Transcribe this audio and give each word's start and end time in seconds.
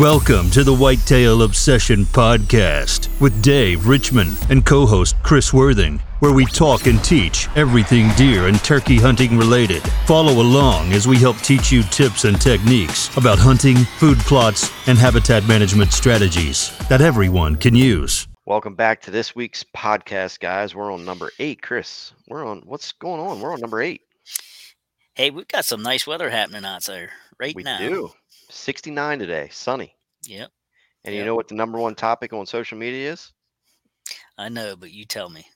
Welcome 0.00 0.48
to 0.52 0.64
the 0.64 0.74
Whitetail 0.74 1.42
Obsession 1.42 2.06
Podcast 2.06 3.10
with 3.20 3.42
Dave 3.42 3.86
Richmond 3.86 4.34
and 4.48 4.64
co 4.64 4.86
host 4.86 5.14
Chris 5.22 5.52
Worthing, 5.52 5.98
where 6.20 6.32
we 6.32 6.46
talk 6.46 6.86
and 6.86 7.04
teach 7.04 7.48
everything 7.54 8.08
deer 8.16 8.46
and 8.46 8.58
turkey 8.64 8.96
hunting 8.96 9.36
related. 9.36 9.82
Follow 10.06 10.40
along 10.40 10.94
as 10.94 11.06
we 11.06 11.18
help 11.18 11.36
teach 11.40 11.70
you 11.70 11.82
tips 11.82 12.24
and 12.24 12.40
techniques 12.40 13.14
about 13.18 13.38
hunting, 13.38 13.76
food 13.76 14.16
plots, 14.20 14.72
and 14.88 14.96
habitat 14.96 15.46
management 15.46 15.92
strategies 15.92 16.74
that 16.88 17.02
everyone 17.02 17.54
can 17.56 17.74
use. 17.74 18.26
Welcome 18.46 18.76
back 18.76 19.02
to 19.02 19.10
this 19.10 19.36
week's 19.36 19.64
podcast, 19.76 20.40
guys. 20.40 20.74
We're 20.74 20.90
on 20.90 21.04
number 21.04 21.30
eight. 21.38 21.60
Chris, 21.60 22.14
we're 22.26 22.46
on 22.46 22.62
what's 22.64 22.92
going 22.92 23.20
on? 23.20 23.42
We're 23.42 23.52
on 23.52 23.60
number 23.60 23.82
eight. 23.82 24.00
Hey, 25.12 25.28
we've 25.28 25.46
got 25.46 25.66
some 25.66 25.82
nice 25.82 26.06
weather 26.06 26.30
happening 26.30 26.64
out 26.64 26.84
there 26.84 27.10
right 27.38 27.54
we 27.54 27.64
now. 27.64 27.80
We 27.80 27.86
do. 27.86 28.12
69 28.50 29.18
today, 29.18 29.48
sunny. 29.52 29.94
Yep, 30.26 30.50
And 31.04 31.14
you 31.14 31.24
know 31.24 31.34
what 31.34 31.48
the 31.48 31.54
number 31.54 31.78
one 31.78 31.94
topic 31.94 32.32
on 32.32 32.46
social 32.46 32.76
media 32.78 33.12
is? 33.12 33.32
I 34.36 34.48
know, 34.48 34.76
but 34.76 34.90
you 34.92 35.04
tell 35.04 35.28
me. 35.28 35.46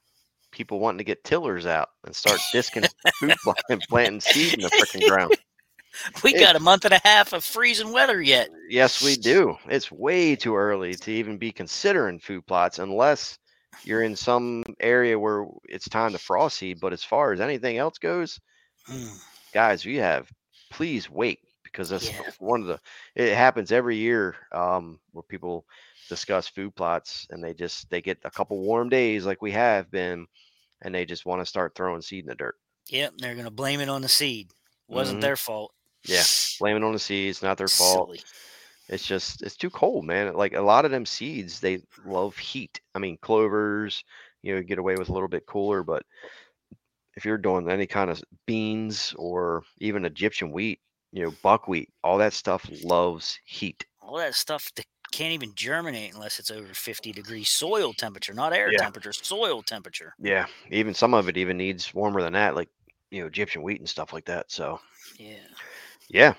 People 0.52 0.78
wanting 0.80 0.98
to 0.98 1.04
get 1.04 1.24
tillers 1.24 1.66
out 1.66 1.88
and 2.04 2.14
start 2.14 2.38
disking 2.52 2.84
food 3.20 3.34
and 3.68 3.80
planting 3.82 4.20
seed 4.20 4.54
in 4.54 4.62
the 4.62 4.68
freaking 4.70 5.06
ground. 5.06 5.36
We 6.24 6.34
It- 6.34 6.40
got 6.40 6.56
a 6.56 6.60
month 6.60 6.84
and 6.84 6.94
a 6.94 7.00
half 7.04 7.32
of 7.32 7.44
freezing 7.44 7.92
weather 7.92 8.20
yet. 8.20 8.48
Yes, 8.68 9.00
we 9.04 9.14
do. 9.14 9.56
It's 9.68 9.92
way 9.92 10.34
too 10.34 10.56
early 10.56 10.94
to 10.94 11.10
even 11.12 11.38
be 11.38 11.52
considering 11.52 12.18
food 12.18 12.44
plots 12.48 12.80
unless 12.80 13.38
you're 13.84 14.02
in 14.02 14.16
some 14.16 14.64
area 14.80 15.16
where 15.16 15.46
it's 15.68 15.88
time 15.88 16.10
to 16.12 16.18
frost 16.18 16.58
seed. 16.58 16.80
But 16.80 16.92
as 16.92 17.04
far 17.04 17.32
as 17.32 17.40
anything 17.40 17.78
else 17.78 17.98
goes, 17.98 18.40
Mm, 18.88 19.16
guys, 19.52 19.84
we 19.86 19.96
have 19.96 20.28
please 20.72 21.08
wait 21.08 21.38
because 21.74 21.90
that's 21.90 22.10
Yeah. 22.10 22.30
one 22.40 22.62
of 22.62 22.68
the 22.68 22.80
it 23.16 23.34
happens 23.36 23.72
every 23.72 23.96
year 23.96 24.36
um, 24.52 25.00
where 25.12 25.22
people 25.24 25.66
discuss 26.08 26.48
food 26.48 26.74
plots 26.76 27.26
and 27.30 27.44
they 27.44 27.54
just 27.54 27.90
they 27.90 28.02
get 28.02 28.20
a 28.24 28.30
couple 28.30 28.58
warm 28.60 28.88
days 28.88 29.26
like 29.26 29.42
we 29.42 29.52
have 29.52 29.90
been 29.90 30.26
and 30.82 30.94
they 30.94 31.06
just 31.06 31.26
want 31.26 31.40
to 31.42 31.46
start 31.46 31.74
throwing 31.74 32.02
seed 32.02 32.24
in 32.24 32.28
the 32.28 32.36
dirt. 32.36 32.56
Yep, 32.88 33.14
they're 33.18 33.34
gonna 33.34 33.50
blame 33.50 33.80
it 33.80 33.88
on 33.90 34.02
the 34.02 34.08
seed. 34.08 34.50
Wasn't 34.88 35.20
Mhm. 35.20 35.20
their 35.20 35.36
fault. 35.36 35.74
Yeah, 36.06 36.26
blame 36.60 36.76
it 36.76 36.84
on 36.84 36.92
the 36.94 36.98
seeds, 37.00 37.42
not 37.42 37.58
their 37.58 37.70
fault. 37.70 38.10
Silly. 38.10 38.20
It's 38.88 39.06
just 39.06 39.42
it's 39.42 39.56
too 39.56 39.70
cold, 39.70 40.04
man. 40.06 40.34
Like 40.34 40.54
a 40.54 40.62
lot 40.62 40.84
of 40.86 40.90
them 40.92 41.06
seeds, 41.06 41.60
they 41.60 41.82
love 42.04 42.36
heat. 42.38 42.80
I 42.94 43.00
mean, 43.00 43.18
clovers, 43.18 44.04
you 44.42 44.54
know, 44.54 44.62
get 44.62 44.78
away 44.80 44.96
with 44.96 45.08
a 45.10 45.12
little 45.14 45.28
bit 45.28 45.46
cooler, 45.46 45.82
but 45.84 46.04
if 47.16 47.24
you're 47.24 47.38
doing 47.38 47.68
any 47.70 47.86
kind 47.86 48.10
of 48.10 48.22
beans 48.46 49.14
or 49.16 49.62
even 49.78 50.04
Egyptian 50.04 50.50
wheat, 50.52 50.80
you 51.14 51.22
know, 51.22 51.30
buckwheat, 51.42 51.90
all 52.02 52.18
that 52.18 52.34
stuff 52.34 52.68
loves 52.82 53.38
heat. 53.46 53.86
All 54.02 54.16
that 54.18 54.34
stuff 54.34 54.72
that 54.76 54.84
can't 55.12 55.32
even 55.32 55.54
germinate 55.54 56.12
unless 56.14 56.40
it's 56.40 56.50
over 56.50 56.74
50 56.74 57.12
degrees 57.12 57.50
soil 57.50 57.94
temperature, 57.94 58.34
not 58.34 58.52
air 58.52 58.72
Yeah. 58.72 58.80
temperature, 58.80 59.12
soil 59.12 59.62
temperature. 59.62 60.16
Yeah, 60.18 60.46
even 60.70 60.94
some 60.94 61.14
of 61.14 61.28
it 61.28 61.36
even 61.36 61.56
needs 61.56 61.94
warmer 61.94 62.22
than 62.22 62.32
that, 62.34 62.54
like 62.56 62.68
you 63.10 63.20
know, 63.20 63.26
Egyptian 63.28 63.62
wheat 63.62 63.80
and 63.80 63.88
stuff 63.88 64.12
like 64.12 64.26
that. 64.26 64.50
So 64.50 64.80
Yeah. 65.18 65.48
yeah, 66.08 66.34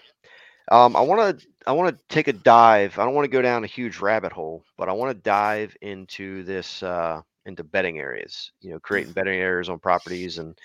um, 0.72 0.96
I 0.96 1.02
want 1.02 1.40
to 1.40 1.48
I 1.68 1.74
want 1.74 1.98
to 1.98 2.04
take 2.14 2.28
a 2.28 2.34
dive. 2.34 2.98
I 3.00 3.06
don't 3.06 3.16
want 3.16 3.26
to 3.26 3.32
go 3.32 3.42
down 3.42 3.64
a 3.64 3.68
huge 3.68 4.00
rabbit 4.00 4.32
hole, 4.34 4.64
but 4.78 4.90
I 4.90 4.94
want 4.94 5.12
to 5.16 5.22
dive 5.24 5.76
into 5.82 6.44
this 6.44 6.84
uh, 6.84 7.22
into 7.46 7.64
bedding 7.64 8.00
areas. 8.00 8.52
You 8.62 8.72
know, 8.72 8.80
creating 8.80 9.14
bedding 9.14 9.40
areas 9.40 9.70
on 9.70 9.80
properties, 9.80 10.40
and 10.40 10.58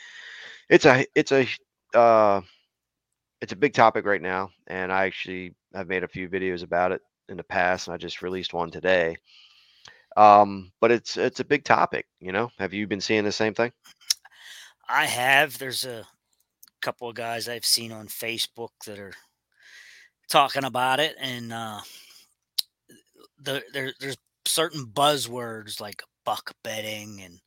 it's 0.71 0.87
a 0.87 1.07
it's 1.15 1.33
a 1.33 1.47
uh, 1.99 2.41
it's 3.41 3.53
a 3.53 3.57
big 3.57 3.75
topic 3.75 4.07
right 4.07 4.23
now. 4.23 4.51
And 4.67 4.93
I 4.93 5.07
actually 5.07 5.55
have 5.75 5.89
made 5.89 6.05
a 6.05 6.09
few 6.09 6.29
videos 6.29 6.63
about 6.63 6.93
it 6.93 7.03
in 7.29 7.37
the 7.37 7.45
past, 7.45 7.87
and 7.89 7.95
I 7.95 7.99
just 7.99 8.23
released 8.23 8.53
one 8.55 8.71
today. 8.71 9.17
Um, 10.17 10.73
but 10.81 10.91
it's 10.91 11.17
it's 11.17 11.41
a 11.41 11.45
big 11.45 11.65
topic. 11.65 12.07
You 12.21 12.33
know, 12.33 12.51
have 12.59 12.73
you 12.75 12.87
been 12.87 13.01
seeing 13.01 13.25
the 13.25 13.33
same 13.33 13.55
thing? 13.55 13.73
I 14.89 15.07
have. 15.07 15.59
There's 15.59 15.85
a 15.85 16.07
couple 16.81 17.09
of 17.09 17.15
guys 17.15 17.49
I've 17.49 17.65
seen 17.65 17.93
on 17.93 18.09
Facebook 18.09 18.71
that 18.87 18.99
are 18.99 19.15
talking 20.29 20.65
about 20.65 21.01
it, 21.01 21.17
and 21.21 21.53
uh, 21.53 21.81
the, 23.39 23.63
there, 23.73 23.93
there's 24.01 24.17
certain 24.47 24.85
buzzwords 24.87 25.81
like 25.81 26.03
buck 26.25 26.53
bedding 26.63 27.21
and 27.23 27.41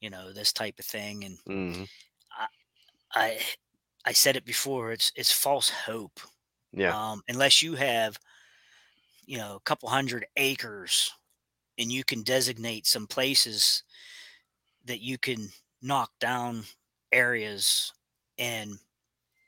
you 0.00 0.10
know 0.10 0.32
this 0.32 0.52
type 0.52 0.78
of 0.78 0.84
thing. 0.84 1.24
And 1.24 1.38
hmm 1.46 1.84
I, 2.32 2.46
I 3.14 3.38
said 4.12 4.36
it 4.36 4.44
before. 4.44 4.92
It's 4.92 5.12
it's 5.16 5.32
false 5.32 5.70
hope. 5.70 6.20
Yeah. 6.72 6.96
Um, 6.96 7.22
unless 7.28 7.62
you 7.62 7.74
have, 7.76 8.18
you 9.24 9.38
know, 9.38 9.56
a 9.56 9.60
couple 9.60 9.88
hundred 9.88 10.26
acres, 10.36 11.10
and 11.78 11.92
you 11.92 12.04
can 12.04 12.22
designate 12.22 12.86
some 12.86 13.06
places 13.06 13.84
that 14.84 15.00
you 15.00 15.18
can 15.18 15.48
knock 15.82 16.10
down 16.20 16.64
areas 17.12 17.92
and 18.38 18.78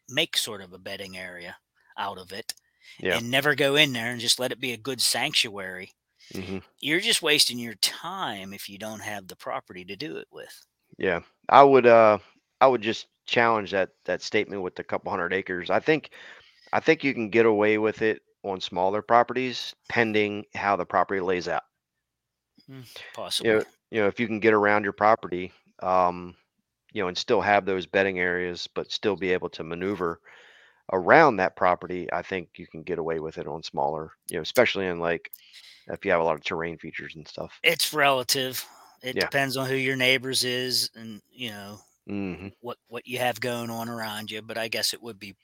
make 0.08 0.36
sort 0.36 0.62
of 0.62 0.72
a 0.72 0.78
bedding 0.78 1.16
area 1.18 1.56
out 1.98 2.18
of 2.18 2.32
it 2.32 2.54
Yeah. 2.98 3.20
and 3.20 3.30
never 3.30 3.54
go 3.54 3.76
in 3.76 3.92
there 3.92 4.12
and 4.12 4.20
just 4.20 4.40
let 4.40 4.52
it 4.52 4.60
be 4.60 4.72
a 4.72 4.76
good 4.78 5.00
sanctuary 5.00 5.92
hmm 6.34 6.62
you're 6.80 7.00
just 7.00 7.22
wasting 7.22 7.58
your 7.58 7.74
time 7.76 8.52
if 8.54 8.68
you 8.68 8.78
don't 8.78 9.02
have 9.02 9.28
the 9.28 9.36
property 9.36 9.84
to 9.86 9.96
do 9.96 10.16
it 10.18 10.28
with 10.32 10.66
Yeah, 10.98 11.20
I 11.48 11.62
would 11.64 11.86
uh 11.86 12.18
I 12.60 12.66
would 12.66 12.82
just 12.82 13.06
challenge 13.26 13.70
that 13.72 13.90
that 14.04 14.22
statement 14.22 14.62
with 14.62 14.76
the 14.76 14.84
couple 14.84 15.10
hundred 15.10 15.32
acres. 15.32 15.70
I 15.70 15.80
think 15.80 16.10
I 16.72 16.80
think 16.80 17.04
you 17.04 17.14
can 17.14 17.30
get 17.30 17.46
away 17.46 17.78
with 17.78 18.02
it 18.02 18.22
on 18.44 18.60
smaller 18.60 19.02
properties 19.02 19.74
pending 19.88 20.46
how 20.54 20.76
the 20.76 20.86
property 20.86 21.20
lays 21.20 21.48
out. 21.48 21.64
possibly 23.12 23.48
You 23.48 23.58
know, 23.58 23.64
you 23.90 24.00
know, 24.00 24.06
if 24.08 24.18
you 24.20 24.26
can 24.26 24.40
get 24.40 24.54
around 24.54 24.84
your 24.84 24.92
property, 24.92 25.52
um, 25.82 26.36
you 26.92 27.02
know, 27.02 27.08
and 27.08 27.18
still 27.18 27.40
have 27.40 27.64
those 27.66 27.86
bedding 27.86 28.20
areas, 28.20 28.68
but 28.68 28.92
still 28.92 29.16
be 29.16 29.32
able 29.32 29.50
to 29.50 29.64
maneuver 29.64 30.20
around 30.92 31.36
that 31.36 31.56
property, 31.56 32.12
I 32.12 32.22
think 32.22 32.50
you 32.58 32.66
can 32.66 32.82
get 32.84 32.98
away 32.98 33.20
with 33.20 33.38
it 33.38 33.48
on 33.48 33.62
smaller, 33.62 34.12
you 34.30 34.36
know, 34.36 34.42
especially 34.42 34.86
in 34.86 35.00
like 35.00 35.32
if 35.88 36.04
you 36.04 36.12
have 36.12 36.20
a 36.20 36.24
lot 36.24 36.36
of 36.36 36.44
terrain 36.44 36.78
features 36.78 37.16
and 37.16 37.28
stuff. 37.28 37.62
it's 37.62 37.92
relative 37.92 38.64
it 39.02 39.18
Yeah. 39.18 39.18
depends 39.18 39.56
on 39.56 39.68
who 39.68 39.74
your 39.74 39.96
neighbors 39.96 40.44
is 40.44 40.90
and 40.94 41.22
you 41.30 41.50
know 41.50 41.80
hmm 42.06 42.52
what 42.60 42.78
what 42.88 43.06
you 43.06 43.18
have 43.18 43.40
going 43.40 43.70
on 43.70 43.88
around 43.88 44.30
you 44.30 44.42
but 44.42 44.58
i 44.58 44.68
guess 44.68 44.94
it 44.94 45.02
would 45.02 45.18
be 45.18 45.34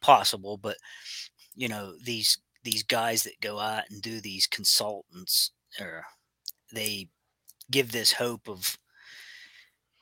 possible 0.00 0.56
but 0.56 0.76
you 1.54 1.68
know 1.68 1.94
these 2.02 2.38
these 2.64 2.82
guys 2.82 3.22
that 3.24 3.40
go 3.40 3.58
out 3.60 3.84
and 3.90 4.02
do 4.02 4.20
these 4.20 4.46
consultants 4.46 5.52
or 5.80 6.04
they 6.72 7.08
give 7.70 7.92
this 7.92 8.12
hope 8.14 8.48
of 8.48 8.78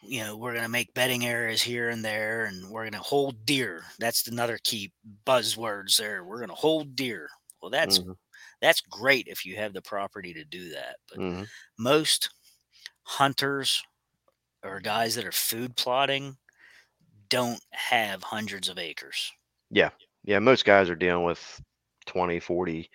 you 0.03 0.23
know 0.23 0.37
we're 0.37 0.53
going 0.53 0.65
to 0.65 0.69
make 0.69 0.93
bedding 0.95 1.25
areas 1.25 1.63
here 1.63 1.89
and 1.89 2.05
there 2.05 2.45
and 2.45 2.69
we're 2.71 2.83
going 2.83 2.93
to 2.93 2.99
hold 2.99 3.47
deer 3.47 3.85
that's 3.99 4.27
another 4.29 4.59
key 4.63 4.93
buzzwords 5.27 5.97
there. 5.97 6.25
We're 6.25 6.39
going 6.39 6.49
to 6.51 6.55
hold 6.55 6.95
deer 6.95 7.29
well 7.63 7.71
that's 7.71 8.01
Mhm. 8.01 8.17
that's 8.61 8.81
great 8.83 9.29
if 9.29 9.47
you 9.47 9.57
have 9.57 9.73
the 9.75 9.83
property 9.83 10.35
to 10.35 10.45
do 10.45 10.71
that 10.71 10.97
but 11.11 11.19
hmm 11.19 11.45
most 11.79 12.31
hunters 13.05 13.83
or 14.65 14.81
guys 14.81 15.15
that 15.15 15.25
are 15.25 15.33
food 15.33 15.77
plotting 15.77 16.37
don't 17.29 17.61
have 17.71 18.23
hundreds 18.23 18.69
of 18.69 18.79
acres. 18.79 19.33
Yeah, 19.71 19.91
Yeah. 20.25 20.39
most 20.39 20.65
guys 20.65 20.89
are 20.91 20.97
dealing 20.97 21.25
with 21.25 21.61
20, 22.07 22.41
40, 22.41 22.91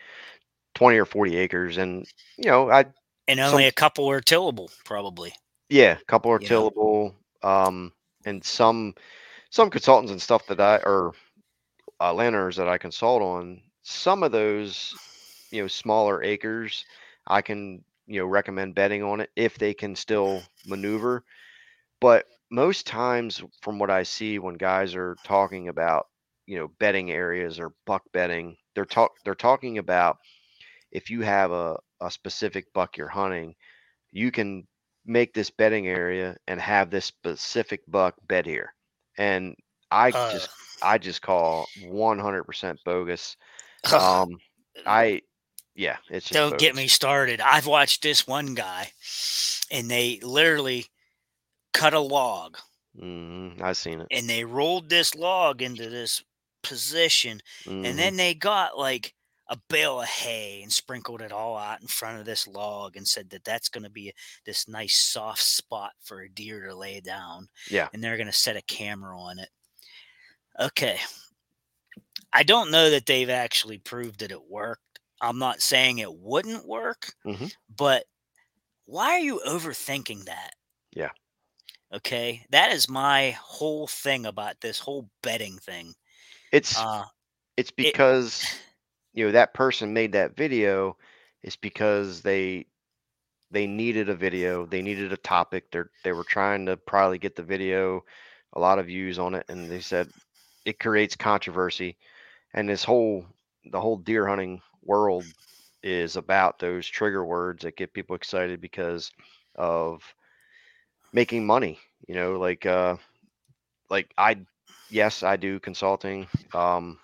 20 0.76 0.98
or 0.98 1.06
40 1.06 1.36
acres. 1.38 1.78
And, 1.78 2.08
you 2.38 2.50
know, 2.50 2.70
I, 2.72 2.86
And 3.28 3.40
only 3.40 3.64
Some- 3.64 3.70
a 3.70 3.72
couple 3.72 4.10
are 4.10 4.22
tillable, 4.22 4.72
probably. 4.86 5.34
yeah, 5.70 5.98
a 6.00 6.04
couple 6.06 6.32
are 6.32 6.42
Yeah. 6.42 6.50
tillable. 6.50 7.16
Um, 7.44 7.94
and 8.26 8.44
some, 8.44 8.96
some 9.52 9.70
consultants 9.70 10.12
and 10.12 10.22
stuff 10.22 10.46
that 10.48 10.60
I, 10.60 10.78
or 10.78 11.14
uh, 12.02 12.14
landowners 12.14 12.56
that 12.56 12.68
I 12.70 12.78
consult 12.78 13.22
on, 13.22 13.62
some 13.84 14.24
of 14.24 14.32
those, 14.32 14.96
you 15.52 15.62
know, 15.62 15.68
smaller 15.68 16.24
acres, 16.24 16.86
I 17.28 17.42
can, 17.42 17.84
you 18.08 18.20
know, 18.22 18.26
recommend 18.26 18.74
bedding 18.76 19.04
on 19.04 19.20
it 19.22 19.30
if 19.36 19.58
they 19.58 19.74
can 19.74 19.96
still 19.96 20.42
maneuver. 20.66 21.24
But 22.02 22.26
most 22.52 22.88
times, 22.88 23.42
from 23.62 23.80
what 23.80 23.90
I 23.90 24.04
see, 24.04 24.40
when 24.40 24.56
guys 24.56 24.96
are 24.96 25.18
talking 25.24 25.68
about, 25.68 26.08
you 26.46 26.58
know, 26.58 26.70
bedding 26.80 27.12
areas 27.12 27.60
or 27.60 27.74
buck 27.86 28.04
bedding, 28.14 28.58
they're 28.76 28.86
talk 28.86 29.12
they're 29.24 29.36
talking 29.36 29.78
about 29.78 30.18
if 30.92 31.10
you 31.10 31.22
have 31.22 31.52
a, 31.52 31.78
a 32.02 32.12
specific 32.12 32.72
buck 32.74 32.98
you're 32.98 33.08
hunting, 33.08 33.56
you 34.12 34.32
can 34.32 34.68
make 35.06 35.34
this 35.34 35.50
bedding 35.50 35.88
area 35.88 36.38
and 36.48 36.60
have 36.62 36.90
this 36.90 37.06
specific 37.06 37.82
buck 37.88 38.16
bed 38.28 38.46
here. 38.46 38.74
And 39.18 39.56
I 39.92 40.12
Uh, 40.12 40.32
just 40.32 40.50
I 40.82 40.98
just 40.98 41.22
call 41.22 41.68
100% 41.84 42.80
bogus. 42.86 43.36
Um, 43.94 44.40
I 44.86 45.22
yeah, 45.76 45.98
it's 46.10 46.28
just 46.28 46.34
don't 46.34 46.58
get 46.58 46.76
me 46.76 46.88
started. 46.88 47.42
I've 47.42 47.68
watched 47.68 48.04
this 48.04 48.28
one 48.28 48.54
guy, 48.56 48.92
and 49.72 49.90
they 49.90 50.20
literally 50.22 50.88
cut 51.80 51.94
a 51.94 52.00
log 52.00 52.58
Mhm, 52.98 53.62
I've 53.62 53.78
seen 53.78 54.02
it. 54.02 54.08
and 54.12 54.30
they 54.30 54.44
rolled 54.44 54.90
this 54.90 55.16
log 55.16 55.62
into 55.62 55.90
this 55.90 56.24
position, 56.64 57.42
Mhm. 57.64 57.86
and 57.88 57.98
then 58.00 58.18
they 58.18 58.34
got 58.34 58.78
like 58.78 59.16
a 59.48 59.58
bale 59.70 60.02
of 60.02 60.08
hay 60.08 60.62
and 60.62 60.72
sprinkled 60.72 61.22
it 61.24 61.32
all 61.32 61.58
out 61.58 61.82
in 61.82 61.88
front 61.88 62.20
of 62.20 62.26
this 62.26 62.46
log 62.48 62.96
and 62.96 63.08
said 63.08 63.30
that 63.32 63.44
that's 63.44 63.70
going 63.70 63.84
to 63.84 63.90
be 63.90 64.14
this 64.46 64.68
nice 64.68 64.96
soft 64.98 65.42
spot 65.42 65.94
for 66.02 66.22
a 66.22 66.30
deer 66.30 66.68
to 66.68 66.76
lay 66.76 67.00
down. 67.02 67.50
Yeah. 67.68 67.90
And 67.94 68.04
they're 68.04 68.18
going 68.18 68.28
to 68.28 68.34
set 68.34 68.56
a 68.58 68.62
camera 68.62 69.20
on 69.20 69.40
it. 69.40 69.50
Okay. 70.60 71.00
I 72.32 72.44
don't 72.44 72.70
know 72.70 72.92
that 72.92 73.08
they've 73.08 73.30
actually 73.30 73.80
proved 73.80 74.20
that 74.20 74.32
it 74.32 74.44
worked. 74.50 75.00
I'm 75.22 75.40
not 75.40 75.62
saying 75.62 75.98
it 75.98 76.14
wouldn't 76.14 76.68
work, 76.68 77.14
Mhm. 77.26 77.52
but 77.70 78.06
why 78.86 79.12
are 79.14 79.20
you 79.20 79.42
overthinking 79.48 80.26
that? 80.26 80.54
Yeah. 80.92 81.10
Okay. 81.94 82.46
That 82.50 82.72
is 82.72 82.90
my 82.90 83.32
whole 83.32 83.88
thing 83.88 84.26
about 84.26 84.62
this 84.62 84.80
whole 84.80 85.10
bedding 85.22 85.58
thing. 85.58 85.96
It's 86.52 86.86
Uh, 86.86 87.06
it's 87.58 87.72
because 87.72 88.46
you 89.14 89.26
know 89.26 89.32
that 89.32 89.54
person 89.54 89.94
made 89.94 90.14
that 90.14 90.36
video 90.36 90.98
It's 91.44 91.56
because 91.56 92.22
they 92.22 92.68
they 93.52 93.68
needed 93.68 94.10
a 94.10 94.16
video 94.16 94.66
they 94.66 94.82
needed 94.82 95.14
a 95.14 95.18
topic 95.18 95.72
they 95.72 95.82
they 96.04 96.14
were 96.14 96.24
trying 96.26 96.66
to 96.68 96.78
probably 96.78 97.18
get 97.20 97.36
the 97.36 97.44
video 97.44 98.04
a 98.54 98.60
lot 98.60 98.80
of 98.80 98.88
views 98.88 99.20
on 99.20 99.36
it 99.36 99.46
and 99.50 99.70
they 99.70 99.80
said 99.82 100.10
it 100.66 100.80
creates 100.80 101.16
controversy 101.16 101.98
and 102.54 102.68
this 102.70 102.84
whole 102.84 103.26
the 103.72 103.80
whole 103.82 103.98
deer 103.98 104.28
hunting 104.28 104.62
world 104.84 105.26
is 105.84 106.16
about 106.18 106.60
those 106.60 106.88
trigger 106.88 107.26
words 107.26 107.64
that 107.64 107.78
get 107.78 107.94
people 107.94 108.16
excited 108.16 108.62
because 108.62 109.12
of 109.56 110.02
making 111.14 111.46
money 111.46 111.80
you 112.08 112.16
know 112.16 112.38
like 112.40 112.66
uh 112.66 112.96
like 113.90 114.12
i 114.18 114.38
yes 114.90 115.24
i 115.24 115.36
do 115.36 115.60
consulting 115.60 116.28
um 116.54 116.98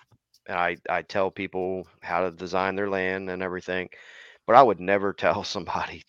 and 0.48 0.58
I, 0.60 0.78
I 0.88 1.02
tell 1.02 1.32
people 1.32 1.88
how 2.02 2.22
to 2.22 2.32
design 2.32 2.76
their 2.76 2.90
land 2.90 3.30
and 3.30 3.42
everything 3.42 3.90
but 4.48 4.56
i 4.56 4.64
would 4.64 4.80
never 4.80 5.14
tell 5.18 5.44
somebody 5.44 6.04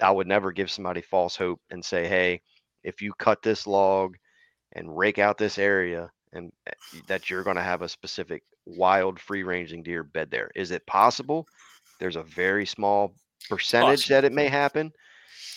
i 0.00 0.10
would 0.10 0.26
never 0.26 0.52
give 0.52 0.70
somebody 0.70 1.00
false 1.02 1.36
hope 1.36 1.60
and 1.70 1.84
say 1.84 2.08
hey 2.08 2.40
if 2.84 3.00
you 3.00 3.12
cut 3.18 3.42
this 3.42 3.66
log 3.66 4.16
and 4.74 4.96
rake 4.96 5.18
out 5.18 5.38
this 5.38 5.58
area 5.58 6.10
and 6.32 6.50
uh, 6.68 6.72
that 7.06 7.28
you're 7.28 7.44
going 7.44 7.56
to 7.56 7.62
have 7.62 7.82
a 7.82 7.88
specific 7.88 8.42
wild 8.66 9.20
free 9.20 9.42
ranging 9.42 9.82
deer 9.82 10.02
bed 10.02 10.30
there. 10.30 10.50
Is 10.54 10.70
it 10.70 10.86
possible? 10.86 11.46
There's 12.00 12.16
a 12.16 12.22
very 12.22 12.66
small 12.66 13.14
percentage 13.48 14.06
that 14.08 14.24
it 14.24 14.32
may 14.32 14.48
happen 14.48 14.92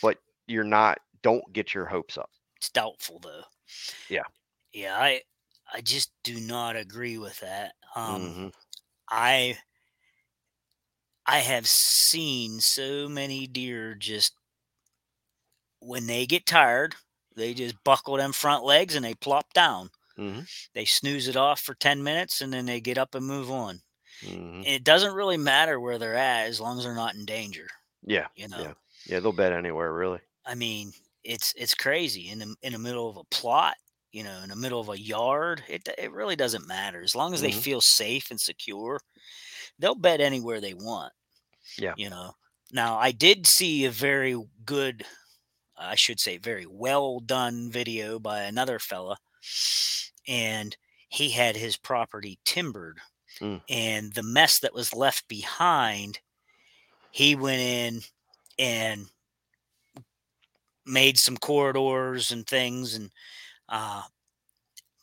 but 0.01 0.17
you're 0.47 0.63
not 0.63 0.99
don't 1.25 1.51
get 1.53 1.73
your 1.73 1.85
hopes 1.87 2.17
up 2.17 2.29
it's 2.57 2.69
doubtful 2.69 3.19
though. 3.19 3.43
Yeah. 4.09 4.23
Yeah, 4.73 4.97
I 4.97 5.21
I 5.73 5.81
just 5.81 6.11
do 6.23 6.39
not 6.39 6.75
agree 6.75 7.17
with 7.17 7.39
that. 7.39 7.75
Um 7.95 8.37
Mhm. 8.37 8.51
I 9.09 9.59
I 11.27 11.39
have 11.39 11.67
seen 11.67 12.59
so 12.61 13.07
many 13.09 13.47
deer 13.47 13.95
just 13.95 14.33
when 15.79 16.07
they 16.07 16.25
get 16.25 16.45
tired, 16.45 16.95
they 17.35 17.53
just 17.53 17.83
buckle 17.83 18.17
them 18.17 18.31
front 18.33 18.63
legs 18.63 18.95
and 18.95 19.03
they 19.05 19.13
plop 19.13 19.53
down. 19.53 19.89
Mhm. 20.17 20.45
They 20.73 20.85
snooze 20.85 21.27
it 21.27 21.35
off 21.37 21.61
for 21.61 21.75
10 21.75 22.03
minutes 22.03 22.41
and 22.41 22.53
then 22.53 22.65
they 22.65 22.81
get 22.81 22.97
up 22.97 23.15
and 23.15 23.25
move 23.25 23.51
on. 23.51 23.81
Mhm. 24.21 24.65
And 24.65 24.75
it 24.75 24.83
doesn't 24.83 25.15
really 25.15 25.37
matter 25.37 25.79
where 25.79 25.97
they're 25.99 26.15
at 26.15 26.47
as 26.47 26.61
long 26.61 26.77
as 26.79 26.85
they're 26.85 26.95
not 26.95 27.15
in 27.15 27.25
danger, 27.25 27.69
yeah 28.03 28.27
you 28.35 28.47
know. 28.47 28.63
Yeah. 28.63 28.73
yeah 29.05 29.19
they'll 29.19 29.33
bet 29.33 29.51
anywhere 29.53 29.93
really 29.93 30.21
I 30.45 30.55
mean, 30.55 30.93
it's 31.25 31.53
it's 31.57 31.75
crazy 31.75 32.29
in 32.29 32.39
the 32.39 32.55
in 32.63 32.73
the 32.73 32.79
middle 32.79 33.09
of 33.09 33.17
a 33.17 33.25
plot, 33.25 33.75
you 34.11 34.23
know, 34.23 34.41
in 34.43 34.49
the 34.49 34.55
middle 34.55 34.81
of 34.81 34.89
a 34.89 34.99
yard. 35.01 35.63
It 35.69 35.87
it 35.97 36.11
really 36.13 36.35
doesn't 36.37 36.67
matter 36.67 37.01
as 37.03 37.15
long 37.15 37.33
as 37.33 37.41
they 37.41 37.51
Mhm. 37.51 37.61
feel 37.63 37.81
safe 37.81 38.31
and 38.31 38.39
secure. 38.41 38.99
They'll 39.79 39.95
bet 39.95 40.21
anywhere 40.21 40.61
they 40.61 40.73
want. 40.75 41.13
Yeah. 41.77 41.95
You 41.95 42.09
know. 42.09 42.33
Now, 42.71 42.97
I 42.97 43.11
did 43.11 43.47
see 43.47 43.85
a 43.85 43.91
very 43.91 44.37
good, 44.65 45.05
I 45.77 45.95
should 45.95 46.19
say, 46.19 46.37
very 46.37 46.65
well 46.67 47.19
done 47.21 47.71
video 47.71 48.19
by 48.19 48.41
another 48.43 48.79
fella, 48.79 49.17
and 50.27 50.75
he 51.09 51.29
had 51.31 51.55
his 51.55 51.77
property 51.77 52.39
timbered, 52.45 52.99
Mm. 53.41 53.61
and 53.69 54.13
the 54.13 54.23
mess 54.23 54.59
that 54.59 54.73
was 54.73 54.93
left 54.93 55.27
behind, 55.27 56.19
he 57.11 57.35
went 57.35 57.61
in 57.61 58.01
and 58.59 59.07
made 60.85 61.17
some 61.19 61.37
corridors 61.37 62.31
and 62.31 62.47
things 62.47 62.95
and 62.95 63.11
uh, 63.69 64.03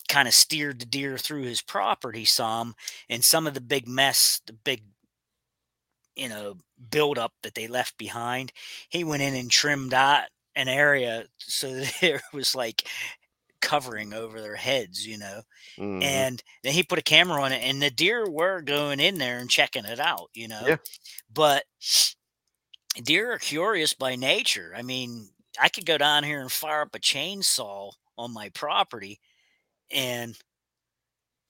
kind 0.09 0.29
of 0.29 0.35
steered 0.35 0.79
the 0.81 0.87
deer 0.87 1.17
through 1.17 1.43
his 1.43 1.63
property 1.63 2.25
some 2.25 2.75
and 3.09 3.25
some 3.25 3.47
of 3.47 3.55
the 3.55 3.61
big 3.61 3.89
mess 3.89 4.41
the 4.47 4.53
big 4.53 4.85
you 6.17 6.29
know 6.29 6.57
buildup 6.91 7.33
that 7.43 7.55
they 7.55 7.67
left 7.69 7.97
behind 7.97 8.53
he 8.89 9.05
went 9.05 9.23
in 9.23 9.35
and 9.35 9.51
trimmed 9.51 9.95
out 9.95 10.25
an 10.55 10.69
area 10.69 11.27
so 11.39 11.73
that 11.75 11.95
there 12.01 12.21
was 12.33 12.55
like 12.55 12.87
covering 13.61 14.13
over 14.15 14.41
their 14.41 14.57
heads 14.57 15.07
you 15.07 15.19
know 15.19 15.43
Mhm. 15.79 16.27
and 16.27 16.43
then 16.65 16.75
he 16.75 16.83
put 16.85 16.99
a 16.99 17.03
camera 17.03 17.43
on 17.43 17.53
it 17.53 17.63
and 17.63 17.83
the 17.83 17.91
deer 17.91 18.29
were 18.31 18.63
going 18.63 19.01
in 19.01 19.19
there 19.19 19.39
and 19.39 19.51
checking 19.51 19.87
it 19.87 20.01
out 20.01 20.31
you 20.35 20.49
know 20.49 20.69
Yeah. 20.69 20.77
but 21.33 21.65
deer 23.03 23.33
are 23.33 23.39
curious 23.39 23.95
by 23.95 24.17
nature 24.17 24.73
i 24.77 24.83
mean 24.83 25.31
i 25.61 25.69
could 25.69 25.87
go 25.87 25.99
down 25.99 26.25
here 26.25 26.41
and 26.41 26.53
fire 26.53 26.83
up 26.83 26.95
a 26.95 26.99
chainsaw 26.99 27.93
on 28.19 28.33
my 28.33 28.49
property 28.51 29.21
and 29.91 30.39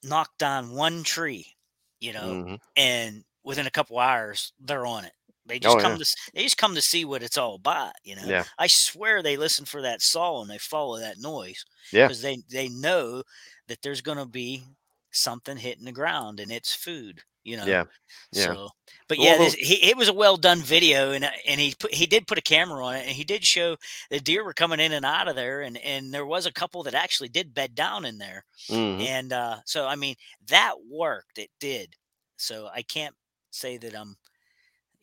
knock 0.03 0.37
down 0.37 0.71
one 0.71 1.03
tree 1.03 1.55
you 1.99 2.11
know 2.13 2.37
Mhm. 2.43 2.59
and 2.75 3.23
within 3.43 3.67
a 3.67 3.71
couple 3.71 3.99
hours 3.99 4.51
they're 4.59 4.85
on 4.85 5.05
it 5.05 5.13
they 5.45 5.59
just 5.59 5.77
Oh, 5.77 5.77
come 5.77 5.97
yeah. 5.97 5.97
to 5.97 6.15
they 6.33 6.43
just 6.43 6.57
come 6.57 6.75
to 6.75 6.81
see 6.81 7.05
what 7.05 7.23
it's 7.23 7.37
all 7.37 7.55
about 7.55 7.93
you 8.03 8.15
know 8.15 8.25
Yeah. 8.27 8.45
i 8.57 8.67
swear 8.67 9.21
they 9.23 9.37
listen 9.37 9.65
for 9.65 9.81
that 9.81 10.01
saw 10.01 10.41
and 10.41 10.49
they 10.49 10.57
follow 10.57 10.97
that 10.99 11.17
noise 11.19 11.63
Yeah. 11.91 12.07
because 12.07 12.21
they 12.21 12.37
they 12.49 12.67
know 12.69 13.23
that 13.67 13.81
there's 13.81 14.01
going 14.01 14.17
to 14.17 14.25
be 14.25 14.63
something 15.11 15.57
hitting 15.57 15.85
the 15.85 15.91
ground 15.91 16.39
and 16.39 16.51
it's 16.51 16.73
food 16.75 17.23
you 17.43 17.57
know 17.57 17.67
Yeah. 17.67 17.85
Yeah. 18.31 18.57
so 18.57 18.69
but 19.07 19.17
Well, 19.17 19.27
yeah 19.27 19.37
this, 19.37 19.53
he, 19.53 19.89
it 19.89 19.97
was 19.97 20.09
a 20.09 20.13
well 20.13 20.37
done 20.37 20.61
video 20.61 21.11
and 21.11 21.23
uh, 21.25 21.29
and 21.47 21.59
he 21.59 21.73
put 21.79 21.93
he 21.93 22.05
did 22.05 22.27
put 22.27 22.37
a 22.37 22.41
camera 22.41 22.85
on 22.85 22.95
it 22.95 23.01
and 23.01 23.11
he 23.11 23.23
did 23.23 23.43
show 23.45 23.77
the 24.09 24.19
deer 24.19 24.43
were 24.43 24.53
coming 24.53 24.79
in 24.79 24.93
and 24.93 25.05
out 25.05 25.27
of 25.27 25.35
there 25.35 25.61
and 25.61 25.77
and 25.79 26.13
there 26.13 26.25
was 26.25 26.45
a 26.45 26.53
couple 26.53 26.83
that 26.83 26.93
actually 26.95 27.29
did 27.29 27.53
bed 27.53 27.75
down 27.75 28.05
in 28.05 28.17
there 28.17 28.45
Mhm. 28.69 29.07
and 29.07 29.33
uh 29.33 29.57
so 29.65 29.87
i 29.87 29.95
mean 29.95 30.15
that 30.47 30.75
worked 30.89 31.37
it 31.37 31.49
did 31.59 31.95
so 32.37 32.69
i 32.73 32.81
can't 32.81 33.15
say 33.51 33.77
that 33.77 33.95
i'm 33.95 34.15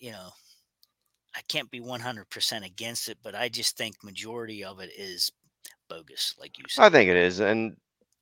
you 0.00 0.12
know 0.12 0.31
i 1.34 1.40
can't 1.48 1.70
be 1.70 1.81
100% 1.81 2.65
against 2.65 3.08
it 3.08 3.19
but 3.22 3.34
i 3.34 3.48
just 3.48 3.76
think 3.76 4.03
majority 4.03 4.65
of 4.65 4.81
it 4.81 4.91
is 4.96 5.31
bogus 5.88 6.34
like 6.38 6.58
you 6.58 6.67
said 6.69 6.84
I 6.84 6.88
think 6.91 7.10
it 7.10 7.17
is, 7.17 7.41
and 7.41 7.76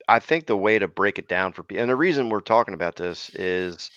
I 0.09 0.19
think 0.19 0.47
the 0.47 0.57
way 0.57 0.78
to 0.78 0.88
break 0.88 1.19
it 1.19 1.28
down 1.28 1.52
for 1.52 1.62
people, 1.62 1.83
and 1.83 1.90
the 1.90 1.97
reason 1.97 2.28
we're 2.28 2.40
talking 2.40 2.75
about 2.75 2.97
this 2.97 3.31
is 3.35 3.90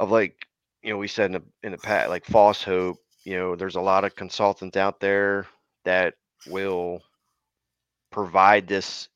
of 0.00 0.10
like 0.10 0.46
you 0.82 0.90
know 0.90 0.98
we 0.98 1.08
said 1.08 1.26
in 1.26 1.32
the 1.32 1.42
in 1.62 1.72
the 1.72 1.78
past 1.78 2.08
like 2.10 2.24
false 2.24 2.62
hope. 2.62 2.98
You 3.24 3.36
know, 3.36 3.56
there's 3.56 3.76
a 3.76 3.80
lot 3.80 4.04
of 4.04 4.16
consultants 4.16 4.76
out 4.76 5.00
there 5.00 5.46
that 5.84 6.14
will 6.48 7.02
provide 8.10 8.66
this 8.66 9.08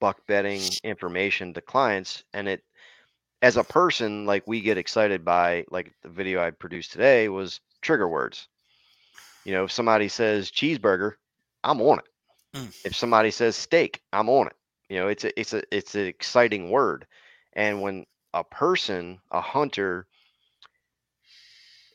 buck 0.00 0.26
bedding 0.26 0.60
information 0.84 1.52
to 1.54 1.60
clients, 1.60 2.24
and 2.32 2.48
it 2.48 2.62
as 3.42 3.56
a 3.56 3.64
person 3.64 4.26
like 4.26 4.46
we 4.46 4.60
get 4.60 4.78
excited 4.78 5.24
by 5.24 5.64
like 5.70 5.92
the 6.02 6.08
video 6.08 6.42
I 6.42 6.50
produced 6.50 6.92
today 6.92 7.28
was 7.28 7.60
trigger 7.82 8.08
words. 8.08 8.48
You 9.44 9.54
know, 9.54 9.64
if 9.64 9.72
somebody 9.72 10.08
says 10.08 10.50
cheeseburger, 10.50 11.14
I'm 11.64 11.80
on 11.80 11.98
it 11.98 12.04
Mm. 12.54 12.72
if 12.84 12.94
somebody 12.96 13.30
says 13.30 13.56
steak 13.56 14.02
i'm 14.12 14.28
on 14.28 14.46
it 14.46 14.56
you 14.88 14.98
know 14.98 15.08
it's 15.08 15.24
a 15.24 15.38
it's 15.38 15.52
a 15.52 15.62
it's 15.76 15.94
an 15.94 16.06
exciting 16.06 16.70
word 16.70 17.06
and 17.54 17.80
when 17.82 18.06
a 18.34 18.42
person 18.44 19.18
a 19.30 19.40
hunter 19.40 20.06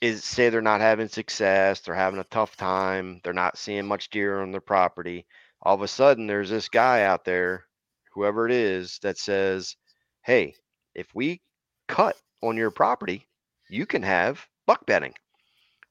is 0.03 0.23
say 0.23 0.49
they're 0.49 0.61
not 0.61 0.81
having 0.81 1.07
success 1.07 1.79
they're 1.81 1.95
having 1.95 2.19
a 2.19 2.25
tough 2.25 2.55
time 2.55 3.19
they're 3.23 3.33
not 3.33 3.57
seeing 3.57 3.85
much 3.85 4.09
deer 4.09 4.41
on 4.41 4.51
their 4.51 4.61
property 4.61 5.25
all 5.61 5.75
of 5.75 5.81
a 5.81 5.87
sudden 5.87 6.27
there's 6.27 6.49
this 6.49 6.69
guy 6.69 7.03
out 7.03 7.25
there 7.25 7.65
whoever 8.13 8.45
it 8.47 8.53
is 8.53 8.99
that 9.01 9.17
says 9.17 9.75
hey 10.23 10.53
if 10.95 11.07
we 11.13 11.41
cut 11.87 12.15
on 12.41 12.57
your 12.57 12.71
property 12.71 13.27
you 13.69 13.85
can 13.85 14.03
have 14.03 14.45
buck 14.67 14.85
bedding. 14.85 15.13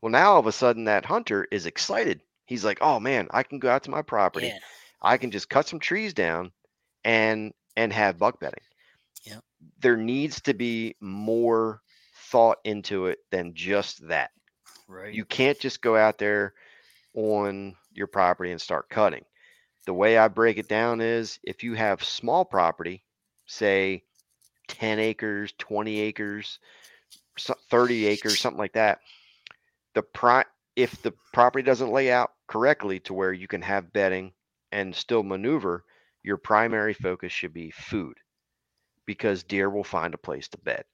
well 0.00 0.12
now 0.12 0.32
all 0.32 0.40
of 0.40 0.46
a 0.46 0.52
sudden 0.52 0.84
that 0.84 1.04
hunter 1.04 1.46
is 1.50 1.66
excited 1.66 2.20
he's 2.46 2.64
like 2.64 2.78
oh 2.80 3.00
man 3.00 3.26
i 3.30 3.42
can 3.42 3.58
go 3.58 3.70
out 3.70 3.82
to 3.82 3.90
my 3.90 4.02
property 4.02 4.46
yeah 4.48 4.58
I 5.02 5.18
can 5.18 5.30
just 5.32 5.50
cut 5.50 5.66
some 5.66 5.80
trees 5.80 6.14
down 6.14 6.52
and 7.04 7.52
and 7.76 7.92
have 7.92 8.18
buck 8.18 8.38
bedding. 8.40 8.62
Yeah. 9.24 9.40
There 9.80 9.96
needs 9.96 10.40
to 10.42 10.54
be 10.54 10.94
more 11.00 11.82
thought 12.32 12.58
into 12.64 13.06
it 13.06 13.20
than 13.30 13.54
just 13.54 14.08
that. 14.08 14.32
right 14.88 15.14
You 15.14 15.24
can't 15.26 15.60
just 15.60 15.82
go 15.82 15.96
out 15.96 16.18
there 16.18 16.54
on 17.14 17.76
your 17.92 18.08
property 18.08 18.52
and 18.52 18.60
start 18.60 18.88
cutting. 18.88 19.24
The 19.86 19.94
way 19.94 20.18
I 20.18 20.28
break 20.28 20.58
it 20.58 20.68
down 20.68 21.00
is 21.00 21.38
if 21.44 21.62
you 21.62 21.74
have 21.74 22.02
small 22.02 22.44
property, 22.44 23.04
say 23.46 24.04
10 24.68 24.98
acres, 24.98 25.52
20 25.58 26.00
acres, 26.00 26.58
30 27.70 28.06
acres, 28.06 28.40
something 28.40 28.58
like 28.58 28.74
that. 28.74 29.00
The 29.94 30.02
pri- 30.02 30.46
if 30.76 31.02
the 31.02 31.12
property 31.32 31.64
doesn't 31.64 31.92
lay 31.92 32.10
out 32.10 32.32
correctly 32.48 33.00
to 33.00 33.14
where 33.14 33.32
you 33.32 33.48
can 33.48 33.62
have 33.62 33.92
bedding 33.92 34.32
and 34.72 34.94
still 34.96 35.22
maneuver, 35.22 35.84
your 36.22 36.38
primary 36.38 36.94
focus 36.94 37.32
should 37.32 37.52
be 37.52 37.70
food 37.70 38.16
because 39.06 39.44
deer 39.44 39.68
will 39.70 39.84
find 39.84 40.14
a 40.14 40.18
place 40.18 40.48
to 40.48 40.58
bed. 40.58 40.84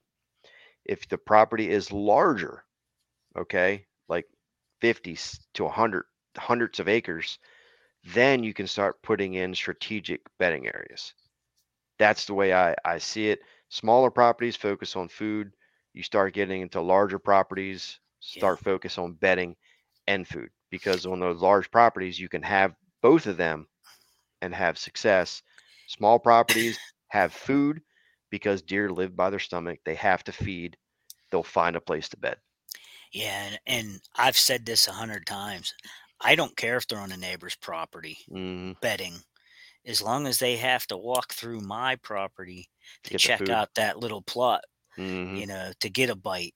If 0.89 1.07
the 1.09 1.17
property 1.17 1.69
is 1.71 1.93
larger, 1.93 2.65
okay, 3.37 3.87
like 4.09 4.27
50 4.81 5.13
s- 5.13 5.39
to 5.55 5.65
100 5.65 6.05
hundreds 6.37 6.79
of 6.79 6.89
acres, 6.89 7.39
then 8.03 8.43
you 8.43 8.53
can 8.53 8.67
start 8.67 9.01
putting 9.03 9.35
in 9.35 9.55
strategic 9.55 10.21
bedding 10.39 10.67
areas. 10.67 11.13
That's 11.99 12.25
the 12.25 12.33
way 12.33 12.53
I, 12.53 12.75
I 12.85 12.97
see 12.99 13.29
it. 13.29 13.41
Smaller 13.69 14.11
properties 14.11 14.55
focus 14.55 14.95
on 14.95 15.09
food. 15.09 15.53
You 15.93 16.03
start 16.03 16.33
getting 16.33 16.61
into 16.61 16.81
larger 16.81 17.19
properties, 17.19 17.99
Yeah. 18.33 18.45
start 18.45 18.59
focus 18.59 18.97
on 18.97 19.13
bedding 19.13 19.55
and 20.07 20.27
food 20.27 20.49
because 20.71 21.05
on 21.05 21.19
those 21.19 21.41
large 21.41 21.71
properties 21.71 22.19
you 22.19 22.29
can 22.29 22.43
have 22.43 22.75
both 23.01 23.27
of 23.27 23.37
them 23.37 23.67
and 24.41 24.53
have 24.55 24.77
success. 24.77 25.43
Small 25.87 26.19
properties 26.19 26.79
have 27.09 27.33
food 27.33 27.81
because 28.29 28.61
deer 28.61 28.91
live 28.91 29.15
by 29.15 29.29
their 29.29 29.39
stomach. 29.39 29.79
They 29.85 29.95
have 29.95 30.23
to 30.25 30.31
feed. 30.31 30.77
They'll 31.31 31.43
find 31.43 31.75
a 31.75 31.81
place 31.81 32.09
to 32.09 32.17
bed. 32.17 32.39
Yeah, 33.11 33.43
and, 33.43 33.59
and 33.65 34.01
I've 34.15 34.37
said 34.37 34.65
this 34.65 34.87
a 34.87 34.93
hundred 34.93 35.25
times. 35.25 35.73
I 36.21 36.35
don't 36.35 36.55
care 36.57 36.77
if 36.77 36.87
they're 36.87 36.99
on 36.99 37.11
a 37.11 37.17
neighbor's 37.17 37.55
property 37.55 38.17
hmm 38.29 38.73
bedding, 38.81 39.15
as 39.85 40.01
long 40.01 40.27
as 40.27 40.39
they 40.39 40.57
have 40.57 40.87
to 40.87 40.97
walk 40.97 41.33
through 41.33 41.61
my 41.61 41.97
property 41.97 42.69
to 43.03 43.11
the 43.11 43.15
check 43.15 43.49
out 43.49 43.75
that 43.75 43.99
little 43.99 44.21
plot, 44.23 44.63
hmm 44.97 45.41
you 45.41 45.47
know, 45.47 45.73
to 45.81 45.89
get 45.89 46.09
a 46.11 46.15
bite. 46.15 46.55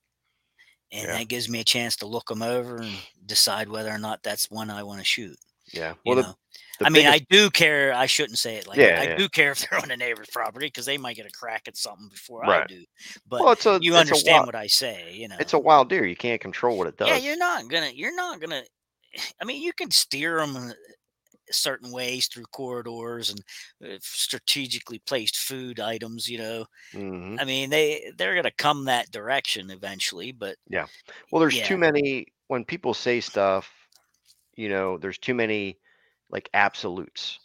And 0.92 1.08
Yeah. 1.08 1.14
that 1.14 1.28
gives 1.28 1.48
me 1.48 1.60
a 1.60 1.64
chance 1.64 1.96
to 1.98 2.06
look 2.06 2.28
them 2.28 2.42
over 2.42 2.82
and 2.82 3.06
decide 3.26 3.68
whether 3.68 3.90
or 3.90 3.98
not 3.98 4.22
that's 4.22 4.50
one 4.50 4.70
I 4.70 4.82
want 4.84 5.00
to 5.00 5.04
shoot. 5.04 5.38
Yeah. 5.72 5.94
Well, 6.04 6.16
the, 6.16 6.22
the 6.78 6.86
I 6.86 6.90
mean, 6.90 7.04
biggest- 7.04 7.22
I 7.22 7.26
do 7.30 7.50
care. 7.50 7.94
I 7.94 8.06
shouldn't 8.06 8.38
say 8.38 8.56
it 8.56 8.66
like 8.66 8.76
that. 8.78 8.82
Yeah, 8.82 9.00
I 9.00 9.04
yeah. 9.12 9.16
do 9.16 9.28
care 9.28 9.52
if 9.52 9.60
they're 9.68 9.80
on 9.80 9.90
a 9.90 9.96
neighbor's 9.96 10.28
property 10.28 10.66
because 10.66 10.86
they 10.86 10.98
might 10.98 11.16
get 11.16 11.26
a 11.26 11.30
crack 11.30 11.62
at 11.68 11.76
something 11.76 12.08
before 12.08 12.44
I 12.44 12.66
do. 12.66 12.84
But 13.28 13.40
well, 13.40 13.52
it's 13.52 13.66
a 13.66 13.78
you 13.80 13.92
it's 13.94 14.00
understand 14.00 14.28
a 14.28 14.38
wild, 14.38 14.46
what 14.46 14.54
I 14.54 14.66
say, 14.66 15.12
you 15.14 15.28
know. 15.28 15.36
it's 15.40 15.52
a 15.54 15.58
wild 15.58 15.88
deer. 15.88 16.04
You 16.04 16.16
can't 16.16 16.40
control 16.40 16.76
what 16.76 16.86
it 16.86 16.96
does. 16.96 17.08
yeah, 17.08 17.16
you're 17.16 17.36
not 17.38 17.68
gonna. 17.68 17.90
You're 17.94 18.14
not 18.14 18.40
gonna. 18.40 18.62
I 19.40 19.44
mean, 19.44 19.62
you 19.62 19.72
can 19.72 19.90
steer 19.90 20.38
them 20.38 20.72
certain 21.50 21.92
ways 21.92 22.26
through 22.26 22.44
corridors 22.52 23.30
and 23.30 23.40
uh, 23.84 23.98
strategically 24.00 24.98
placed 25.06 25.36
food 25.36 25.78
items. 25.78 26.28
You 26.28 26.38
know, 26.38 26.64
hmm 26.92 27.36
I 27.38 27.44
mean, 27.44 27.70
they 27.70 28.10
they're 28.16 28.34
gonna 28.34 28.50
come 28.56 28.84
that 28.86 29.10
direction 29.10 29.70
eventually. 29.70 30.32
But 30.32 30.56
yeah 30.68 30.86
Well, 31.30 31.40
there's 31.40 31.56
yeah. 31.56 31.66
too 31.66 31.76
many 31.78 32.26
when 32.48 32.64
people 32.64 32.94
say 32.94 33.20
stuff, 33.20 33.70
you 34.56 34.68
know, 34.68 34.98
there's 34.98 35.18
too 35.18 35.34
many 35.34 35.78
like 36.30 36.48
absolutes. 36.54 37.38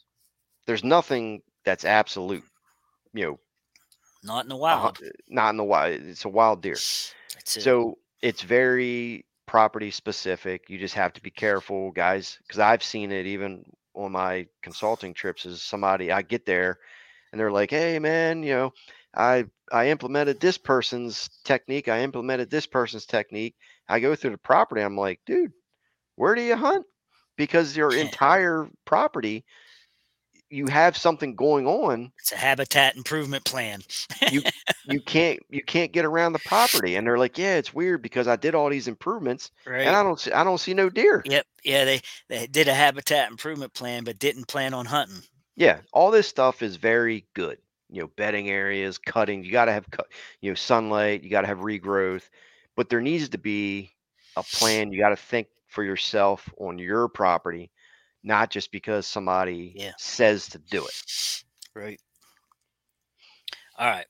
There's 0.65 0.83
nothing 0.83 1.41
that's 1.65 1.85
absolute, 1.85 2.43
you 3.13 3.25
know, 3.25 3.39
not 4.23 4.45
in 4.45 4.49
the 4.49 4.55
wild. 4.55 4.99
not 5.29 5.51
in 5.51 5.57
the 5.57 5.63
wild. 5.63 6.01
It's 6.01 6.25
a 6.25 6.29
wild 6.29 6.61
deer. 6.61 6.73
It. 6.73 6.83
So 7.45 7.97
it's 8.21 8.41
very 8.41 9.25
property 9.45 9.91
specific. 9.91 10.69
You 10.69 10.77
just 10.77 10.95
have 10.95 11.13
to 11.13 11.21
be 11.21 11.31
careful, 11.31 11.91
guys, 11.91 12.37
because 12.45 12.59
I've 12.59 12.83
seen 12.83 13.11
it 13.11 13.25
even 13.25 13.63
on 13.95 14.11
my 14.11 14.47
consulting 14.61 15.13
trips. 15.13 15.45
Is 15.45 15.61
somebody 15.61 16.11
I 16.11 16.21
get 16.21 16.45
there 16.45 16.79
and 17.31 17.39
they're 17.39 17.51
like, 17.51 17.71
"Hey, 17.71 17.99
man, 17.99 18.43
you 18.43 18.53
know, 18.53 18.73
I 19.15 19.45
I 19.71 19.89
implemented 19.89 20.39
this 20.39 20.57
person's 20.57 21.29
technique. 21.43 21.87
I 21.87 22.01
implemented 22.01 22.49
this 22.49 22.65
person's 22.65 23.05
technique. 23.05 23.55
I 23.87 23.99
go 23.99 24.15
through 24.15 24.31
the 24.31 24.37
property. 24.37 24.81
I'm 24.81 24.97
like, 24.97 25.19
dude, 25.25 25.51
where 26.15 26.35
do 26.35 26.41
you 26.41 26.55
hunt? 26.55 26.85
Because 27.39 27.77
your 27.77 27.95
entire 27.95 28.67
property, 28.83 29.45
you 30.49 30.67
have 30.67 30.97
something 30.97 31.35
going 31.35 31.65
on. 31.67 32.11
it's 32.19 32.33
a 32.33 32.35
habitat 32.35 32.95
improvement 32.95 33.45
plan. 33.45 33.81
You 34.89 34.99
can't 34.99 35.39
you 35.51 35.63
can't 35.63 35.91
get 35.91 36.03
around 36.03 36.33
the 36.33 36.39
property. 36.39 36.95
And 36.95 37.05
they're 37.05 37.19
like, 37.19 37.37
yeah, 37.37 37.57
it's 37.57 37.71
weird 37.71 38.01
because 38.01 38.27
I 38.27 38.35
did 38.35 38.55
all 38.55 38.71
these 38.71 38.87
improvements 38.87 39.51
right. 39.67 39.85
and 39.85 39.95
I 39.95 40.01
don't 40.01 40.19
see 40.19 40.31
I 40.31 40.43
don't 40.43 40.57
see 40.57 40.73
no 40.73 40.89
deer. 40.89 41.21
Yep. 41.25 41.45
Yeah, 41.63 41.85
they 41.85 42.01
they 42.27 42.47
did 42.47 42.67
a 42.67 42.73
habitat 42.73 43.29
improvement 43.29 43.73
plan, 43.75 44.03
but 44.03 44.17
didn't 44.17 44.47
plan 44.47 44.73
on 44.73 44.87
hunting. 44.87 45.21
Yeah, 45.55 45.81
all 45.93 46.09
this 46.09 46.27
stuff 46.27 46.63
is 46.63 46.75
very 46.77 47.27
good. 47.35 47.59
You 47.91 48.01
know, 48.01 48.11
bedding 48.17 48.49
areas, 48.49 48.97
cutting. 48.97 49.43
You 49.43 49.51
got 49.51 49.65
to 49.65 49.73
have 49.73 49.89
cut. 49.91 50.07
You 50.41 50.49
know, 50.49 50.55
sunlight. 50.55 51.21
You 51.21 51.29
got 51.29 51.41
to 51.41 51.47
have 51.47 51.59
regrowth, 51.59 52.27
but 52.75 52.89
there 52.89 53.01
needs 53.01 53.29
to 53.29 53.37
be 53.37 53.91
a 54.35 54.41
plan. 54.41 54.91
You 54.91 54.99
got 54.99 55.09
to 55.09 55.17
think 55.17 55.49
for 55.69 55.83
yourself 55.83 56.47
on 56.57 56.77
your 56.77 57.07
property, 57.07 57.71
not 58.23 58.49
just 58.49 58.71
because 58.71 59.07
somebody 59.07 59.73
Yeah. 59.75 59.93
says 59.97 60.47
to 60.49 60.57
do 60.57 60.85
it. 60.85 61.43
Right. 61.73 62.01
All 63.77 63.87
right. 63.87 64.05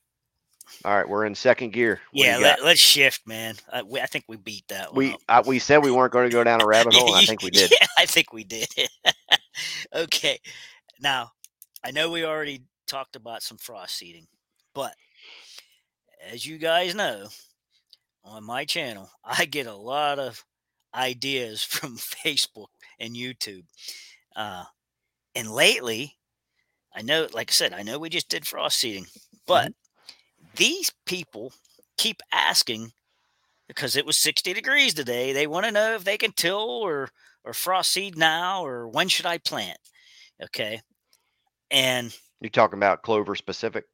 All 0.86 0.96
right, 0.96 1.08
we're 1.08 1.26
in 1.26 1.36
second 1.36 1.72
gear. 1.74 2.00
What 2.12 2.26
Yeah. 2.26 2.38
Let, 2.38 2.64
let's 2.64 2.80
shift, 2.80 3.28
man. 3.28 3.56
I, 3.72 3.84
we, 3.84 4.00
I 4.00 4.06
think 4.06 4.26
we 4.28 4.38
beat 4.38 4.68
that 4.70 4.94
one. 4.94 4.98
we. 4.98 5.18
I, 5.28 5.42
we 5.42 5.60
said 5.60 5.84
we 5.84 5.92
weren't 5.92 6.14
going 6.14 6.30
to 6.30 6.34
go 6.34 6.44
down 6.44 6.62
a 6.62 6.66
rabbit 6.66 6.94
hole. 6.94 7.14
I 7.14 7.22
think 7.26 7.42
we 7.42 7.50
did. 7.50 7.72
Yeah, 7.72 7.88
I 7.98 8.06
think 8.06 8.32
we 8.32 8.44
did. 8.44 8.68
okay. 9.96 10.40
Now, 11.02 11.32
I 11.84 11.92
know 11.92 12.10
we 12.10 12.24
already 12.24 12.64
talked 12.88 13.16
about 13.16 13.44
some 13.44 13.58
frost 13.58 13.96
seeding, 13.96 14.28
but 14.74 14.94
as 16.32 16.46
you 16.46 16.58
guys 16.58 16.96
know, 16.96 17.28
on 18.24 18.44
my 18.44 18.64
channel, 18.64 19.10
I 19.26 19.46
get 19.46 19.68
a 19.68 19.76
lot 19.76 20.20
of 20.20 20.44
ideas 20.94 21.64
from 21.66 21.98
Facebook 21.98 22.68
and 23.00 23.16
YouTube. 23.16 23.66
Uh, 24.36 24.66
and 25.36 25.52
lately, 25.52 26.18
I 26.96 27.02
know, 27.04 27.28
like 27.34 27.52
I 27.52 27.54
said, 27.54 27.74
I 27.74 27.84
know 27.84 28.00
we 28.00 28.10
just 28.10 28.30
did 28.30 28.48
frost 28.48 28.80
seeding, 28.80 29.08
but 29.48 29.74
these 30.56 30.92
people 31.06 31.54
keep 31.98 32.22
asking 32.32 32.92
because 33.68 33.96
it 33.96 34.06
was 34.06 34.20
60 34.20 34.54
degrees 34.54 34.94
today. 34.94 35.34
They 35.34 35.48
want 35.48 35.66
to 35.66 35.72
know 35.72 35.96
if 35.96 36.04
they 36.04 36.18
can 36.18 36.34
till 36.34 36.60
or 36.60 37.10
or 37.46 37.54
frost 37.54 37.92
seed 37.92 38.18
now 38.18 38.66
or 38.66 38.88
when 38.88 39.10
should 39.10 39.26
I 39.26 39.38
plant? 39.40 39.80
Okay. 40.44 40.82
And 41.72 42.18
You're 42.42 42.50
talking 42.50 42.80
about 42.80 43.04
clover 43.04 43.36
specific. 43.36 43.86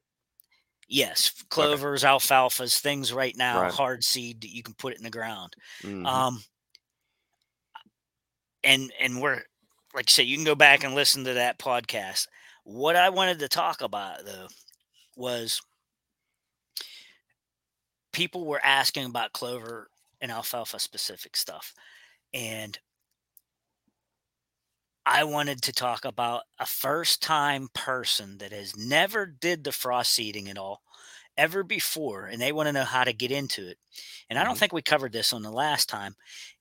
yes, 0.88 1.30
clovers, 1.48 2.04
alfalfas, 2.04 2.78
things 2.80 3.12
right 3.12 3.36
now, 3.36 3.62
Right. 3.62 3.72
hard 3.72 4.04
seed 4.04 4.42
that 4.42 4.50
you 4.54 4.62
can 4.62 4.74
put 4.74 4.92
it 4.92 4.98
in 4.98 5.04
the 5.04 5.10
ground. 5.10 5.54
Mhm. 5.82 6.06
Um 6.06 6.44
and 8.66 8.92
and 9.00 9.22
we're 9.22 9.42
like 9.94 10.06
I 10.08 10.12
said, 10.12 10.26
you 10.26 10.36
can 10.36 10.46
go 10.46 10.56
back 10.56 10.84
and 10.84 10.94
listen 10.94 11.24
to 11.24 11.34
that 11.34 11.58
podcast. 11.58 12.28
What 12.64 12.96
I 12.96 13.10
wanted 13.10 13.40
to 13.40 13.48
talk 13.48 13.82
about 13.82 14.26
though 14.26 14.48
was 15.16 15.62
people 18.12 18.46
were 18.46 18.64
asking 18.64 19.06
about 19.06 19.32
clover 19.32 19.90
and 20.20 20.32
alfalfa 20.32 20.80
specific 20.80 21.36
stuff. 21.36 21.74
And 22.34 22.78
I 25.06 25.24
wanted 25.24 25.62
to 25.62 25.72
talk 25.72 26.04
about 26.04 26.42
a 26.58 26.66
first 26.66 27.22
time 27.22 27.68
person 27.74 28.38
that 28.38 28.52
has 28.52 28.76
never 28.76 29.26
did 29.26 29.64
the 29.64 29.72
frost 29.72 30.12
seeding 30.12 30.48
at 30.48 30.58
all 30.58 30.82
ever 31.36 31.62
before 31.64 32.26
and 32.26 32.40
they 32.40 32.52
want 32.52 32.68
to 32.68 32.72
know 32.72 32.84
how 32.84 33.04
to 33.04 33.12
get 33.12 33.32
into 33.32 33.68
it. 33.68 33.78
And 34.30 34.38
I 34.38 34.44
don't 34.44 34.56
Mhm. 34.56 34.58
think 34.58 34.72
we 34.72 34.82
covered 34.82 35.12
this 35.12 35.32
on 35.32 35.42
the 35.42 35.52
last 35.52 35.88
time. 35.88 36.16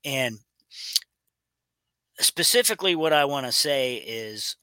And 0.05 0.39
specifically 2.19 2.95
what 2.95 3.13
I 3.13 3.25
want 3.25 3.45
to 3.45 3.51
say 3.51 3.95
is 3.98 4.55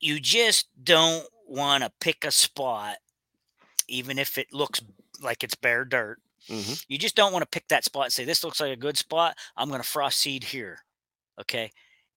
you 0.00 0.20
just 0.20 0.66
don't 0.82 1.26
want 1.46 1.82
to 1.84 1.92
pick 2.00 2.24
a 2.24 2.30
spot 2.30 2.96
even 3.88 4.18
if 4.18 4.36
it 4.38 4.52
looks 4.52 4.80
like 5.20 5.42
it's 5.42 5.54
bare 5.54 5.84
dirt. 5.84 6.20
Mhm. 6.48 6.84
You 6.88 6.98
just 6.98 7.16
don't 7.16 7.32
want 7.32 7.42
to 7.42 7.48
pick 7.48 7.68
that 7.68 7.84
spot 7.84 8.04
and 8.04 8.12
say 8.12 8.24
this 8.24 8.44
looks 8.44 8.60
like 8.60 8.72
a 8.72 8.76
good 8.76 8.96
spot. 8.98 9.36
I'm 9.56 9.68
going 9.68 9.82
to 9.82 9.88
frost 9.88 10.18
seed 10.20 10.44
here. 10.44 10.84
Okay? 11.40 11.72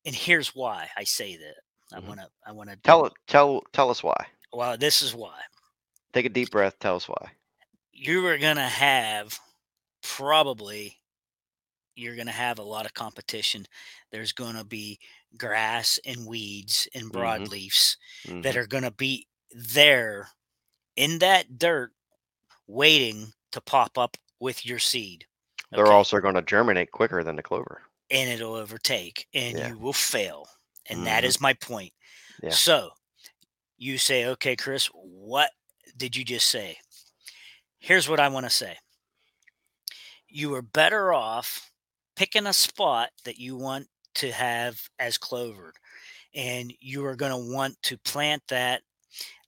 And 0.05 0.15
here's 0.15 0.53
why 0.55 0.89
I 0.97 1.03
say 1.05 1.37
that. 1.37 1.55
I 1.93 1.99
Mhm. 1.99 2.07
want 2.07 2.19
to 2.21 2.29
I 2.45 2.51
want 2.51 2.69
to 2.69 2.75
Tell 2.77 3.05
it. 3.05 3.13
Tell 3.27 3.61
tell 3.73 3.89
us 3.89 4.03
why. 4.03 4.27
well, 4.53 4.77
this 4.77 5.01
is 5.01 5.13
why. 5.15 5.39
Take 6.13 6.25
a 6.25 6.29
deep 6.29 6.51
breath. 6.51 6.77
Tell 6.79 6.95
us 6.95 7.07
why. 7.07 7.31
you 7.93 8.25
are 8.25 8.37
going 8.39 8.55
to 8.55 8.63
have 8.67 9.39
probably 10.01 11.00
you're 12.01 12.15
going 12.15 12.25
to 12.27 12.31
have 12.34 12.60
a 12.60 12.63
lot 12.63 12.86
of 12.86 12.93
competition 12.93 13.65
there's 14.12 14.31
going 14.34 14.55
to 14.55 14.63
be 14.63 15.00
grass 15.38 16.00
and 16.05 16.25
weeds 16.25 16.88
and 16.96 17.12
broadleafs 17.12 17.96
Mhm. 18.27 18.43
that 18.43 18.58
are 18.58 18.67
going 18.67 18.84
to 18.84 18.91
be 18.91 19.27
there 19.51 20.29
in 20.96 21.20
that 21.20 21.58
dirt 21.58 21.91
waiting 22.67 23.31
to 23.51 23.62
pop 23.62 23.98
up 23.98 24.17
with 24.39 24.65
your 24.65 24.79
seed 24.79 25.25
They're 25.72 25.91
also 25.91 26.20
going 26.20 26.36
to 26.36 26.41
germinate 26.41 26.91
quicker 26.91 27.24
than 27.24 27.36
the 27.36 27.43
clover. 27.43 27.84
and 28.10 28.29
it'll 28.29 28.55
overtake 28.55 29.27
and 29.34 29.58
Yeah. 29.58 29.67
you 29.70 29.77
will 29.77 29.93
fail 29.93 30.50
and 30.88 31.08
that 31.08 31.24
Mhm. 31.24 31.27
is 31.27 31.39
my 31.39 31.53
point 31.53 31.93
Yeah. 32.43 32.50
so 32.50 32.91
you 33.77 33.98
say 33.98 34.25
okay 34.25 34.55
chris 34.58 34.88
what 34.88 35.51
did 35.96 36.15
you 36.17 36.24
just 36.25 36.50
say 36.50 36.77
here's 37.79 38.10
what 38.10 38.20
i 38.20 38.27
want 38.27 38.46
to 38.46 38.50
say 38.50 38.77
you 40.27 40.53
are 40.55 40.62
better 40.62 41.13
off 41.13 41.70
picking 42.21 42.45
a 42.45 42.53
spot 42.53 43.09
that 43.25 43.39
you 43.39 43.57
want 43.57 43.87
to 44.13 44.31
have 44.31 44.79
as 44.99 45.17
clover 45.17 45.73
and 46.35 46.71
you 46.79 47.03
are 47.03 47.15
going 47.15 47.31
to 47.31 47.51
want 47.51 47.75
to 47.81 47.97
plant 47.97 48.43
that 48.47 48.83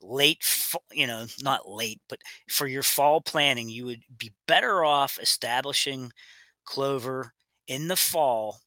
late 0.01 0.43
you 0.91 1.05
know 1.05 1.27
not 1.43 1.69
late 1.69 2.01
but 2.09 2.17
for 2.49 2.65
your 2.65 2.81
fall 2.81 3.21
planting 3.21 3.69
you 3.69 3.85
would 3.85 4.01
be 4.17 4.33
better 4.47 4.83
off 4.83 5.19
establishing 5.21 6.11
clover 6.65 7.31
in 7.67 7.89
the 7.89 7.95
fall 7.95 8.57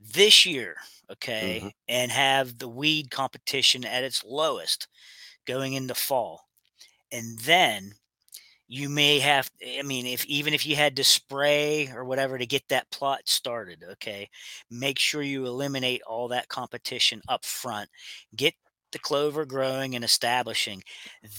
this 0.00 0.46
year 0.46 0.76
okay 1.12 1.60
hmm 1.60 1.68
and 1.88 2.10
have 2.10 2.58
the 2.58 2.68
weed 2.68 3.10
competition 3.10 3.84
at 3.84 4.02
its 4.02 4.24
lowest 4.24 4.88
going 5.46 5.74
into 5.74 5.94
fall 5.94 6.48
and 7.12 7.38
then 7.40 7.92
you 8.68 8.88
may 8.88 9.18
have 9.18 9.50
i 9.78 9.82
mean 9.82 10.06
if 10.06 10.24
even 10.26 10.54
if 10.54 10.66
you 10.66 10.76
had 10.76 10.96
to 10.96 11.04
spray 11.04 11.88
or 11.92 12.04
whatever 12.04 12.38
to 12.38 12.46
get 12.46 12.66
that 12.68 12.90
plot 12.90 13.20
started 13.26 13.82
okay 13.92 14.28
make 14.70 14.98
sure 14.98 15.22
you 15.22 15.46
eliminate 15.46 16.02
all 16.02 16.28
that 16.28 16.48
competition 16.48 17.22
up 17.28 17.44
front 17.44 17.88
get 18.34 18.54
the 18.92 18.98
clover 18.98 19.44
growing 19.44 19.94
and 19.94 20.04
establishing 20.04 20.82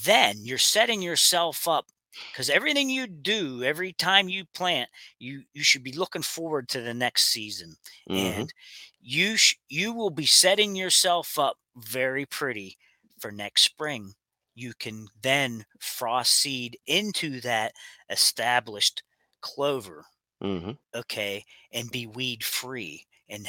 then 0.06 0.38
you're 0.42 0.58
setting 0.58 1.02
yourself 1.02 1.68
up 1.68 1.86
because 2.32 2.50
everything 2.50 2.90
you 2.90 3.08
do 3.08 3.64
every 3.64 3.94
time 3.94 4.30
you 4.30 4.46
plant 4.54 4.90
you 5.20 5.44
you 5.54 5.64
should 5.64 5.84
be 5.84 5.92
looking 5.94 6.22
forward 6.22 6.68
to 6.70 6.82
the 6.82 6.94
next 6.94 7.26
season 7.28 7.76
hmm 8.08 8.46
and 8.46 8.54
you 9.02 9.38
sh- 9.38 9.56
you 9.70 9.94
will 9.94 10.10
be 10.10 10.26
setting 10.26 10.76
yourself 10.76 11.38
up 11.40 11.58
very 11.76 12.26
pretty 12.26 12.78
for 13.20 13.32
next 13.32 13.64
spring 13.64 14.14
you 14.58 14.74
can 14.74 15.08
then 15.22 15.66
frost 15.80 16.34
seed 16.34 16.78
into 16.88 17.42
that 17.42 17.74
established 18.10 19.04
clover, 19.42 20.06
hmm 20.42 20.78
okay, 20.96 21.44
and 21.72 21.92
be 21.92 22.08
weed 22.08 22.44
free 22.44 23.06
and 23.30 23.48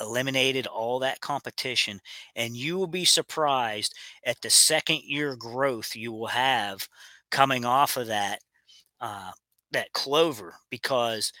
eliminated 0.00 0.66
all 0.66 0.98
that 1.00 1.20
competition. 1.20 2.00
And 2.34 2.56
you 2.56 2.76
will 2.76 2.86
be 2.86 3.04
surprised 3.04 3.94
at 4.24 4.40
the 4.40 4.50
second 4.50 5.02
year 5.04 5.36
growth 5.36 5.96
you 5.96 6.12
will 6.12 6.28
have 6.28 6.88
coming 7.30 7.64
off 7.64 7.96
of 7.96 8.06
that 8.08 8.40
uh, 9.00 9.32
that 9.72 9.92
clover 9.92 10.56
because 10.70 11.32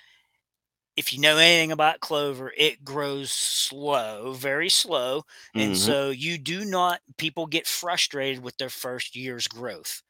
if 0.98 1.12
you 1.12 1.20
know 1.20 1.36
anything 1.36 1.70
about 1.70 2.00
clover, 2.00 2.52
it 2.56 2.84
grows 2.84 3.30
slow, 3.30 4.32
very 4.32 4.68
slow. 4.68 5.24
And 5.56 5.68
hmm 5.68 5.72
so 5.74 6.10
you 6.10 6.38
do 6.38 6.64
not, 6.64 7.00
people 7.18 7.46
get 7.46 7.68
frustrated 7.68 8.42
with 8.42 8.56
their 8.56 8.68
first 8.68 9.14
year's 9.14 9.46
growth. 9.46 10.02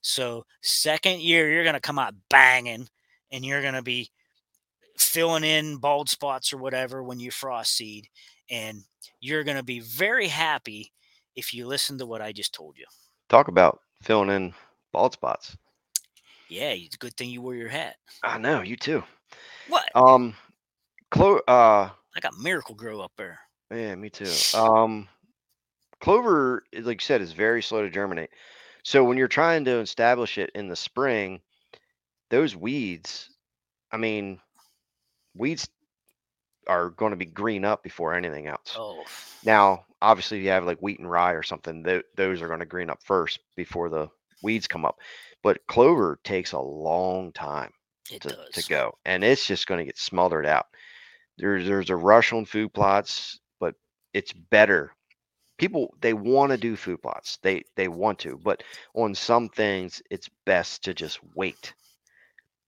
So, 0.00 0.44
second 0.60 1.20
year, 1.20 1.48
you're 1.52 1.62
going 1.62 1.74
to 1.74 1.80
come 1.80 2.00
out 2.00 2.14
banging 2.30 2.88
and 3.30 3.44
you're 3.44 3.62
going 3.62 3.74
to 3.74 3.82
be 3.82 4.10
filling 4.98 5.44
in 5.44 5.76
bald 5.76 6.08
spots 6.08 6.52
or 6.52 6.58
whatever 6.58 7.02
when 7.04 7.20
you 7.20 7.30
frost 7.30 7.76
seed. 7.76 8.08
And 8.50 8.82
you're 9.20 9.44
going 9.44 9.56
to 9.56 9.62
be 9.62 9.78
very 9.78 10.26
happy 10.26 10.92
if 11.36 11.54
you 11.54 11.66
listen 11.68 11.96
to 11.98 12.06
what 12.06 12.20
I 12.22 12.32
just 12.32 12.52
told 12.52 12.76
you. 12.76 12.86
Talk 13.28 13.46
about 13.46 13.80
filling 14.02 14.30
in 14.30 14.52
bald 14.92 15.12
spots. 15.12 15.56
Yeah, 16.48 16.70
it's 16.70 16.96
a 16.96 16.98
good 16.98 17.16
thing 17.16 17.30
you 17.30 17.40
wore 17.40 17.54
your 17.54 17.68
hat. 17.68 17.96
I 18.24 18.38
know 18.38 18.62
you 18.62 18.76
too. 18.76 19.04
What? 19.68 19.88
Um, 19.94 20.34
clo- 21.10 21.42
uh, 21.48 21.90
I 22.16 22.20
got 22.20 22.38
Miracle-Gro 22.38 23.00
up 23.00 23.12
there. 23.16 23.38
yeah, 23.70 23.94
me 23.94 24.10
too. 24.10 24.30
Um, 24.58 25.08
clover, 26.00 26.64
like 26.72 27.00
you 27.00 27.04
said, 27.04 27.20
is 27.20 27.32
very 27.32 27.62
slow 27.62 27.82
to 27.82 27.90
germinate. 27.90 28.30
So 28.82 29.04
when 29.04 29.16
you're 29.16 29.28
trying 29.28 29.64
to 29.64 29.78
establish 29.80 30.38
it 30.38 30.50
in 30.54 30.68
the 30.68 30.76
spring, 30.76 31.40
those 32.30 32.54
weeds, 32.54 33.30
I 33.90 33.96
mean, 33.96 34.40
weeds 35.34 35.68
are 36.66 36.90
going 36.90 37.10
to 37.10 37.16
be 37.16 37.24
green 37.26 37.64
up 37.64 37.82
before 37.82 38.14
anything 38.14 38.46
else. 38.46 38.74
Oh, 38.76 39.04
Now, 39.44 39.86
obviously, 40.02 40.38
if 40.38 40.44
you 40.44 40.50
have 40.50 40.66
like 40.66 40.78
wheat 40.80 40.98
and 40.98 41.10
rye 41.10 41.32
or 41.32 41.42
something, 41.42 41.84
th- 41.84 42.04
those 42.16 42.42
are 42.42 42.48
going 42.48 42.60
to 42.60 42.66
green 42.66 42.90
up 42.90 43.02
first 43.02 43.40
before 43.56 43.88
the 43.88 44.08
weeds 44.42 44.66
come 44.66 44.84
up. 44.84 44.96
But 45.42 45.66
clover 45.66 46.18
takes 46.24 46.52
a 46.52 46.60
long 46.60 47.32
time 47.32 47.70
it 48.10 48.22
to, 48.22 48.28
does. 48.28 48.54
to 48.54 48.62
go, 48.64 48.98
and 49.04 49.24
it's 49.24 49.46
just 49.46 49.66
going 49.66 49.78
to 49.78 49.84
get 49.84 49.98
smothered 49.98 50.46
out. 50.46 50.66
There's 51.38 51.66
there's 51.66 51.90
a 51.90 51.96
rush 51.96 52.32
on 52.32 52.44
food 52.44 52.72
plots, 52.74 53.40
but 53.60 53.74
it's 54.12 54.32
better. 54.32 54.92
People 55.58 55.94
they 56.00 56.14
want 56.14 56.52
to 56.52 56.58
do 56.58 56.76
food 56.76 57.02
plots. 57.02 57.38
They 57.42 57.64
they 57.76 57.88
want 57.88 58.18
to, 58.20 58.38
but 58.38 58.62
on 58.94 59.14
some 59.14 59.48
things 59.48 60.02
it's 60.10 60.28
best 60.46 60.84
to 60.84 60.94
just 60.94 61.20
wait 61.34 61.74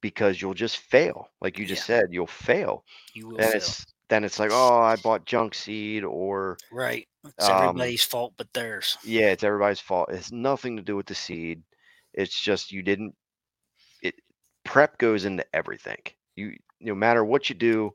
because 0.01 0.41
you'll 0.41 0.55
just 0.55 0.79
fail. 0.79 1.29
Like 1.41 1.59
you 1.59 1.67
just 1.67 1.85
said, 1.85 2.07
you'll 2.11 2.27
fail. 2.27 2.85
You 3.15 3.29
will 3.29 3.39
And 3.39 3.53
fail. 3.53 3.57
it's 3.57 3.87
then 4.09 4.25
it's 4.25 4.39
like, 4.39 4.51
oh, 4.53 4.79
I 4.81 4.97
bought 4.97 5.27
junk 5.27 5.55
seed 5.55 6.05
or 6.05 6.59
Right. 6.71 7.09
It's 7.25 7.49
um, 7.49 7.49
everybody's 7.49 8.05
fault 8.05 8.35
but 8.37 8.53
theirs. 8.53 8.99
yeah, 9.03 9.31
it's 9.33 9.45
everybody's 9.45 9.81
fault. 9.81 10.11
It's 10.13 10.33
nothing 10.33 10.77
to 10.77 10.83
do 10.83 10.97
with 10.97 11.07
the 11.07 11.15
seed. 11.15 11.63
It's 12.13 12.39
just 12.41 12.73
you 12.73 12.83
didn't 12.83 13.15
prep 14.67 14.99
goes 14.99 15.25
into 15.25 15.47
everything. 15.55 15.99
You 16.37 16.57
no 16.81 16.95
matter 16.95 17.25
what 17.25 17.49
you 17.51 17.57
do, 17.57 17.95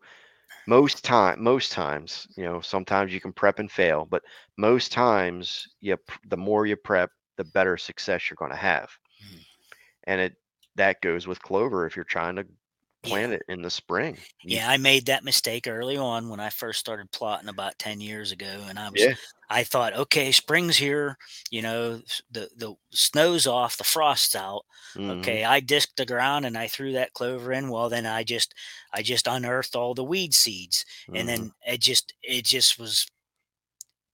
most 0.67 1.03
time 1.03 1.43
most 1.43 1.71
times, 1.71 2.27
you 2.37 2.43
know, 2.45 2.61
sometimes 2.61 3.13
you 3.13 3.21
can 3.21 3.33
prep 3.33 3.59
and 3.59 3.71
fail, 3.71 4.05
but 4.09 4.23
most 4.57 4.91
times 4.93 5.67
you 5.81 5.97
the 6.27 6.37
more 6.37 6.65
you 6.65 6.77
prep, 6.77 7.11
the 7.37 7.45
better 7.45 7.77
success 7.77 8.29
you're 8.29 8.37
going 8.37 8.51
to 8.51 8.57
have. 8.57 8.89
Mhm. 9.21 9.45
And 10.05 10.21
it 10.21 10.35
that 10.75 11.01
goes 11.01 11.27
with 11.27 11.41
clover 11.41 11.85
if 11.85 11.95
you're 11.95 12.05
trying 12.05 12.35
to 12.37 12.47
Yeah. 13.03 13.17
plant 13.17 13.33
it 13.33 13.43
in 13.47 13.61
the 13.61 13.69
spring. 13.71 14.23
Yeah, 14.43 14.69
I 14.69 14.77
made 14.77 15.05
that 15.05 15.23
mistake 15.23 15.67
early 15.67 15.97
on 15.97 16.29
when 16.29 16.39
I 16.39 16.49
first 16.49 16.79
started 16.79 17.11
plotting 17.11 17.49
about 17.49 17.77
10 17.77 18.01
years 18.01 18.31
ago 18.31 18.65
and 18.67 18.79
I 18.79 18.89
was 18.89 19.07
Yeah. 19.07 19.15
I 19.49 19.63
thought, 19.63 19.93
okay, 19.93 20.31
spring's 20.31 20.77
here, 20.77 21.17
you 21.51 21.61
know, 21.61 22.01
the 22.31 22.49
the 22.55 22.73
snow's 22.91 23.45
off, 23.47 23.77
the 23.77 23.83
frost's 23.83 24.35
out. 24.35 24.65
mhm, 24.95 25.21
Okay, 25.21 25.43
I 25.43 25.59
disked 25.59 25.97
the 25.97 26.05
ground 26.05 26.45
and 26.45 26.57
I 26.57 26.67
threw 26.67 26.93
that 26.93 27.13
clover 27.13 27.51
in. 27.53 27.69
Well, 27.69 27.89
then 27.89 28.05
I 28.05 28.23
just 28.23 28.53
I 28.93 29.03
just 29.03 29.27
unearthed 29.27 29.75
all 29.75 29.93
the 29.93 30.03
weed 30.05 30.33
seeds 30.33 30.85
and 31.13 31.27
mhm. 31.27 31.29
then 31.29 31.53
it 31.65 31.81
just 31.81 32.13
it 32.23 32.45
just 32.45 32.79
was 32.79 33.05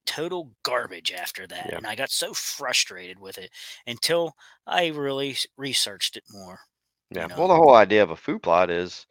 total 0.06 0.56
garbage 0.64 1.12
after 1.12 1.46
that. 1.48 1.72
Yeah. 1.72 1.78
And 1.78 1.86
I 1.86 1.96
got 1.96 2.10
so 2.10 2.34
frustrated 2.34 3.20
with 3.20 3.38
it 3.38 3.52
until 3.86 4.34
I 4.66 4.88
really 4.88 5.38
researched 5.58 6.16
it 6.18 6.24
more. 6.30 6.62
You 7.12 7.20
Yeah. 7.22 7.28
know. 7.28 7.36
Well, 7.38 7.48
the 7.48 7.56
whole 7.56 7.76
idea 7.76 8.04
of 8.04 8.10
a 8.12 8.16
food 8.16 8.42
plot 8.44 8.70
is 8.70 9.06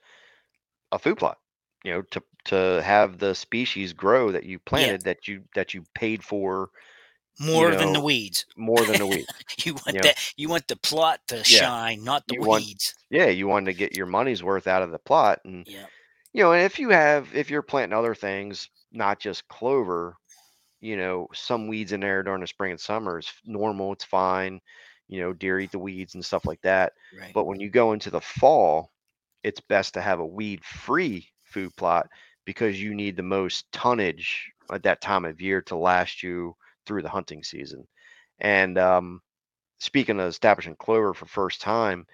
a 0.92 0.98
food 0.98 1.18
plot. 1.18 1.38
You 1.84 1.92
know, 1.92 2.02
to 2.02 2.22
to 2.46 2.82
have 2.82 3.18
the 3.18 3.34
species 3.34 3.92
grow 3.92 4.30
that 4.32 4.44
you 4.44 4.58
planted 4.60 5.02
that 5.02 5.26
you 5.28 5.44
that 5.54 5.74
you 5.74 5.84
paid 5.94 6.22
for 6.24 6.70
More 7.38 7.74
than 7.74 7.92
the 7.92 8.00
weeds. 8.00 8.46
more 8.56 8.82
than 8.84 8.98
the 8.98 9.06
weeds. 9.06 9.26
You 9.64 9.74
want 9.74 9.94
Yeah. 9.94 10.02
that 10.02 10.32
you 10.36 10.48
want 10.48 10.66
the 10.68 10.76
plot 10.76 11.20
to 11.28 11.44
shine, 11.44 12.02
not 12.04 12.26
the 12.28 12.34
You 12.34 12.40
want- 12.42 12.64
weeds. 12.64 12.94
yeah, 13.10 13.26
you 13.26 13.46
want 13.46 13.66
to 13.66 13.72
get 13.74 13.96
your 13.96 14.06
money's 14.06 14.42
worth 14.42 14.66
out 14.66 14.82
of 14.82 14.90
the 14.90 14.98
plot, 14.98 15.40
and 15.44 15.66
Yeah. 15.68 15.86
you 16.32 16.42
know, 16.42 16.52
and 16.52 16.62
if 16.64 16.78
you 16.78 16.88
have 16.90 17.34
if 17.34 17.50
you're 17.50 17.62
planting 17.62 17.96
other 17.98 18.14
things, 18.14 18.68
not 18.92 19.20
just 19.20 19.46
clover, 19.48 20.16
you 20.80 20.96
know, 20.96 21.28
some 21.34 21.68
weeds 21.68 21.92
in 21.92 22.00
there 22.00 22.22
during 22.22 22.40
the 22.40 22.46
spring 22.46 22.70
and 22.72 22.80
summer 22.80 23.18
is 23.18 23.30
normal. 23.44 23.92
It's 23.92 24.04
fine. 24.04 24.60
You 25.08 25.20
know, 25.20 25.32
deer 25.32 25.60
eat 25.60 25.72
the 25.72 25.78
weeds 25.78 26.14
and 26.14 26.24
stuff 26.24 26.44
like 26.46 26.60
that. 26.62 26.92
Right. 27.18 27.32
But 27.34 27.46
when 27.46 27.60
you 27.60 27.70
go 27.70 27.92
into 27.92 28.10
the 28.10 28.20
fall, 28.20 28.90
it's 29.42 29.60
best 29.60 29.94
to 29.94 30.00
have 30.00 30.20
a 30.20 30.26
weed 30.26 30.64
free 30.64 31.28
food 31.44 31.74
plot 31.76 32.08
because 32.44 32.80
you 32.80 32.94
need 32.94 33.16
the 33.16 33.22
most 33.22 33.70
tonnage 33.72 34.50
at 34.72 34.82
that 34.84 35.00
time 35.00 35.24
of 35.24 35.40
year 35.40 35.62
to 35.62 35.76
last 35.76 36.22
you 36.22 36.54
through 36.86 37.02
the 37.02 37.08
hunting 37.08 37.42
season. 37.42 37.86
And 38.40 38.78
um, 38.78 39.20
speaking 39.78 40.20
of 40.20 40.28
establishing 40.28 40.76
clover 40.76 41.14
for 41.14 41.26
first 41.26 41.60
time, 41.60 42.06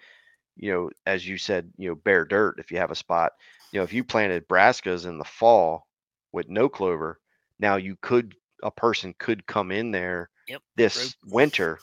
you 0.56 0.72
know, 0.72 0.90
as 1.06 1.26
you 1.26 1.38
said, 1.38 1.70
you 1.76 1.88
know, 1.88 1.94
bare 1.94 2.24
dirt 2.24 2.56
if 2.58 2.70
you 2.70 2.78
have 2.78 2.90
a 2.90 2.96
spot, 2.96 3.32
you 3.72 3.80
know, 3.80 3.84
if 3.84 3.92
you 3.92 4.04
planted 4.04 4.48
brassicas 4.48 5.06
in 5.06 5.18
the 5.18 5.24
fall 5.24 5.86
with 6.32 6.48
no 6.48 6.68
clover, 6.68 7.18
now 7.58 7.76
you 7.76 7.96
could 8.00 8.34
a 8.62 8.70
person 8.70 9.14
could 9.18 9.46
come 9.46 9.70
in 9.72 9.90
there 9.90 10.30
Yep, 10.48 10.62
this 10.76 11.16
winter 11.24 11.78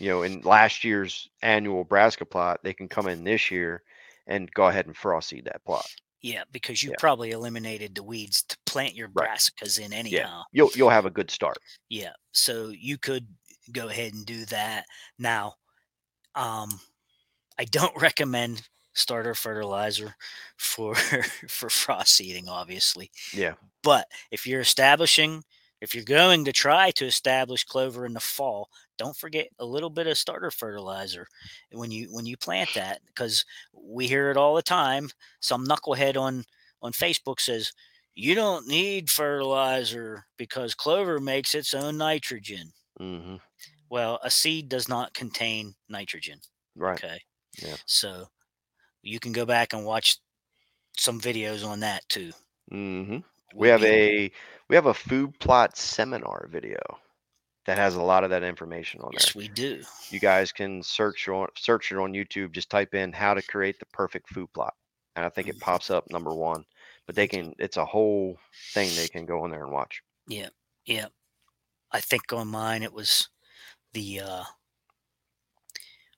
you 0.00 0.08
know, 0.08 0.22
in 0.22 0.40
last 0.42 0.82
year's 0.84 1.28
annual 1.42 1.84
brassica 1.84 2.24
plot, 2.24 2.60
they 2.64 2.74
can 2.74 2.88
come 2.88 3.06
in 3.06 3.24
this 3.24 3.50
year 3.50 3.82
and 4.26 4.50
go 4.52 4.66
ahead 4.66 4.86
and 4.86 4.96
frost 4.96 5.28
seed 5.28 5.44
that 5.44 5.64
plot. 5.64 5.86
Yeah, 6.22 6.44
because 6.52 6.82
you 6.82 6.90
Yeah. 6.90 6.96
probably 6.98 7.30
eliminated 7.30 7.94
the 7.94 8.02
weeds 8.02 8.42
to 8.44 8.56
plant 8.66 8.94
your 8.94 9.08
Right. 9.14 9.28
brassicas 9.30 9.78
in 9.78 9.92
anyhow. 9.92 10.16
Yeah. 10.18 10.42
You'll 10.52 10.70
you'll 10.74 10.90
have 10.90 11.06
a 11.06 11.10
good 11.10 11.30
start. 11.30 11.58
Yeah. 11.88 12.12
So 12.32 12.68
you 12.68 12.98
could 12.98 13.26
go 13.72 13.88
ahead 13.88 14.12
and 14.14 14.26
do 14.26 14.44
that. 14.46 14.86
Now, 15.18 15.54
um, 16.34 16.80
I 17.58 17.64
don't 17.64 17.94
recommend 18.00 18.68
starter 18.94 19.34
fertilizer 19.34 20.14
for 20.58 20.94
for 21.48 21.70
frost 21.70 22.14
seeding, 22.16 22.48
obviously. 22.48 23.10
Yeah. 23.32 23.54
But 23.82 24.06
if 24.30 24.46
you're 24.46 24.60
establishing, 24.60 25.42
if 25.80 25.94
you're 25.94 26.04
going 26.04 26.44
to 26.44 26.52
try 26.52 26.90
to 26.92 27.06
establish 27.06 27.64
clover 27.64 28.04
in 28.04 28.12
the 28.12 28.20
fall, 28.20 28.68
don't 29.00 29.16
forget 29.16 29.48
a 29.58 29.66
little 29.66 29.90
bit 29.90 30.06
of 30.08 30.18
starter 30.18 30.52
fertilizer 30.52 31.26
when 31.72 31.90
you 31.90 32.08
when 32.12 32.26
you 32.26 32.36
plant 32.36 32.70
that 32.74 33.00
because 33.06 33.44
we 33.74 34.06
hear 34.08 34.30
it 34.30 34.36
all 34.38 34.54
the 34.54 34.62
time. 34.62 35.10
Some 35.40 35.66
knucklehead 35.66 36.16
on 36.16 36.44
on 36.82 36.92
Facebook 36.92 37.40
says 37.40 37.72
you 38.14 38.34
don't 38.34 38.68
need 38.68 39.10
fertilizer 39.10 40.26
because 40.38 40.74
clover 40.74 41.20
makes 41.20 41.54
its 41.54 41.74
own 41.74 41.98
nitrogen. 41.98 42.72
hmm 42.98 43.36
Well, 43.90 44.20
a 44.22 44.30
seed 44.30 44.68
does 44.68 44.88
not 44.88 45.14
contain 45.14 45.74
nitrogen. 45.88 46.40
Right. 46.76 47.02
Okay. 47.04 47.20
Yeah. 47.62 47.76
So 47.86 48.28
you 49.02 49.20
can 49.20 49.32
go 49.32 49.46
back 49.46 49.72
and 49.74 49.84
watch 49.84 50.18
some 50.98 51.20
videos 51.20 51.66
on 51.66 51.80
that 51.80 52.08
too. 52.08 52.32
hmm 52.70 53.18
We 53.54 53.68
have 53.68 53.84
a 53.84 54.30
we 54.68 54.76
have 54.76 54.86
a 54.86 54.94
food 54.94 55.38
plot 55.40 55.76
seminar 55.76 56.48
video 56.50 56.78
that 57.66 57.78
has 57.78 57.94
a 57.96 58.02
lot 58.02 58.24
of 58.24 58.30
that 58.30 58.42
information 58.42 59.00
on 59.00 59.10
there. 59.12 59.20
yes, 59.20 59.34
we 59.34 59.48
do. 59.48 59.82
You 60.10 60.18
guys 60.20 60.52
can 60.52 60.82
search 60.82 61.28
on 61.28 61.48
search 61.56 61.92
it 61.92 61.98
on 61.98 62.12
YouTube. 62.12 62.52
Just 62.52 62.70
type 62.70 62.94
in 62.94 63.12
how 63.12 63.34
to 63.34 63.42
create 63.42 63.78
the 63.78 63.86
perfect 63.86 64.28
food 64.30 64.52
plot, 64.52 64.74
and 65.16 65.24
I 65.24 65.28
think 65.28 65.48
it 65.48 65.56
Mhm. 65.56 65.60
pops 65.60 65.90
up 65.90 66.10
number 66.10 66.34
one. 66.34 66.64
But 67.06 67.14
they 67.16 67.28
can 67.28 67.54
it's 67.58 67.76
a 67.76 67.84
whole 67.84 68.38
thing 68.72 68.94
they 68.96 69.08
can 69.08 69.26
go 69.26 69.44
in 69.44 69.50
there 69.50 69.62
and 69.64 69.72
watch. 69.72 70.02
Yeah. 70.26 70.48
Yeah. 70.84 71.08
I 71.92 72.00
think 72.00 72.32
on 72.32 72.48
mine 72.48 72.82
it 72.82 72.92
was 72.92 73.28
the 73.92 74.20
uh 74.20 74.44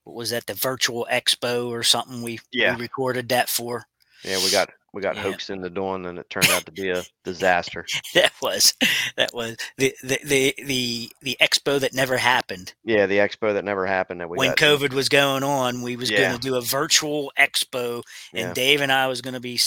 what 0.04 0.16
was 0.16 0.30
that 0.30 0.46
the 0.46 0.54
virtual 0.54 1.06
expo 1.10 1.68
or 1.68 1.82
something 1.82 2.22
we, 2.22 2.40
Yeah. 2.50 2.74
we 2.74 2.82
recorded 2.82 3.28
that 3.30 3.48
for 3.48 3.86
Yeah, 4.24 4.38
we 4.38 4.50
got 4.50 4.70
we 4.92 5.00
got 5.02 5.16
Yeah. 5.16 5.22
hoaxed 5.22 5.50
into 5.50 5.70
doing, 5.70 6.04
and 6.06 6.18
it 6.18 6.28
turned 6.28 6.48
out 6.50 6.66
to 6.66 6.72
be 6.72 6.90
a 6.90 7.02
disaster. 7.24 7.86
that 8.14 8.32
was 8.42 8.74
that 9.16 9.32
was 9.32 9.56
the 9.78 9.94
the 10.02 10.18
the 10.24 10.54
the, 10.64 11.10
the 11.22 11.36
expo 11.40 11.80
that 11.80 11.94
never 11.94 12.16
happened 12.16 12.74
Yeah, 12.84 13.06
the 13.06 13.18
expo 13.18 13.54
that 13.54 13.64
never 13.64 13.86
happened 13.86 14.20
that 14.20 14.28
we 14.28 14.36
when 14.38 14.52
covid 14.52 14.92
was 14.92 15.08
going 15.08 15.42
on 15.42 15.82
we 15.82 15.96
was 15.96 16.10
Yeah. 16.10 16.20
going 16.20 16.34
to 16.34 16.40
do 16.40 16.56
a 16.56 16.60
virtual 16.60 17.32
expo 17.38 18.02
and 18.34 18.48
Yeah. 18.48 18.52
dave 18.54 18.80
and 18.80 18.92
i 18.92 19.06
was 19.06 19.20
going 19.20 19.34
to 19.34 19.40
be 19.40 19.58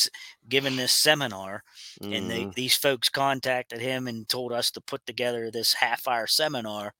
giving 0.48 0.76
this 0.76 0.92
seminar 0.92 1.64
and 2.02 2.30
they, 2.30 2.44
Mhm. 2.46 2.54
these 2.56 2.76
folks 2.76 3.10
contacted 3.10 3.80
him 3.82 4.08
and 4.08 4.28
told 4.30 4.52
us 4.52 4.70
to 4.72 4.82
put 4.82 5.06
together 5.06 5.50
this 5.50 5.74
half 5.74 6.08
hour 6.08 6.28
seminar 6.28 6.94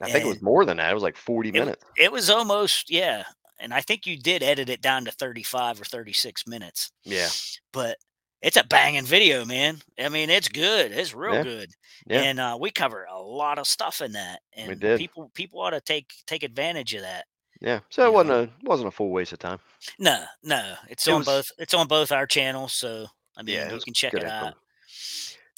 I 0.00 0.10
think 0.10 0.26
it 0.26 0.28
was 0.28 0.42
more 0.42 0.66
than 0.66 0.76
that. 0.76 0.90
It 0.90 0.94
was 0.94 1.02
like 1.02 1.16
forty 1.16 1.48
It- 1.48 1.52
minutes. 1.54 1.82
it 1.96 2.12
was 2.12 2.28
almost 2.28 2.90
yeah 2.90 3.24
and 3.58 3.72
i 3.74 3.80
think 3.80 4.06
you 4.06 4.16
did 4.18 4.42
edit 4.42 4.68
it 4.68 4.80
down 4.82 5.04
to 5.04 5.10
35 5.12 5.80
or 5.80 5.84
36 5.84 6.46
minutes 6.46 6.90
Yeah, 7.04 7.28
but 7.72 7.96
it's 8.42 8.56
a 8.56 8.64
banging 8.64 9.04
video 9.04 9.44
man 9.44 9.78
i 9.98 10.08
mean 10.08 10.30
it's 10.30 10.48
good 10.48 10.92
it's 10.92 11.14
real 11.14 11.34
Yeah. 11.34 11.42
good 11.42 11.70
Yeah. 12.06 12.20
and 12.22 12.40
uh, 12.40 12.56
we 12.60 12.70
cover 12.70 13.06
a 13.10 13.18
lot 13.20 13.58
of 13.58 13.66
stuff 13.66 14.00
in 14.00 14.12
that 14.12 14.40
and 14.56 14.78
did. 14.78 14.98
people 14.98 15.30
people 15.34 15.60
ought 15.60 15.70
to 15.70 15.80
take 15.80 16.12
take 16.26 16.42
advantage 16.42 16.94
of 16.94 17.02
that 17.02 17.26
yeah. 17.62 17.80
So 17.88 18.02
You 18.02 18.08
it 18.08 18.12
wasn't 18.12 18.28
know. 18.28 18.42
a 18.42 18.68
wasn't 18.68 18.88
a 18.88 18.90
full 18.90 19.08
waste 19.10 19.32
of 19.32 19.38
time. 19.38 19.58
no 19.98 20.22
no 20.42 20.74
it's 20.90 21.08
It 21.08 21.12
on 21.12 21.20
was- 21.20 21.26
both 21.26 21.50
it's 21.58 21.72
on 21.74 21.86
both 21.86 22.12
our 22.12 22.26
channels 22.26 22.74
so 22.74 23.06
i 23.36 23.42
mean 23.42 23.54
Yeah, 23.56 23.72
you 23.72 23.80
can 23.80 23.94
check 23.94 24.12
it 24.14 24.24
out 24.24 24.54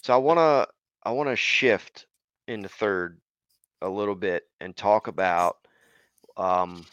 So 0.02 0.14
I 0.14 0.16
wanna 0.16 0.66
I 1.02 1.11
wanna 1.11 1.34
shift 1.37 2.06
into 2.46 2.68
third 2.68 3.20
a 3.82 3.88
little 3.88 4.14
bit 4.14 4.44
and 4.61 4.76
talk 4.76 5.08
about 5.08 5.56
um 6.37 6.87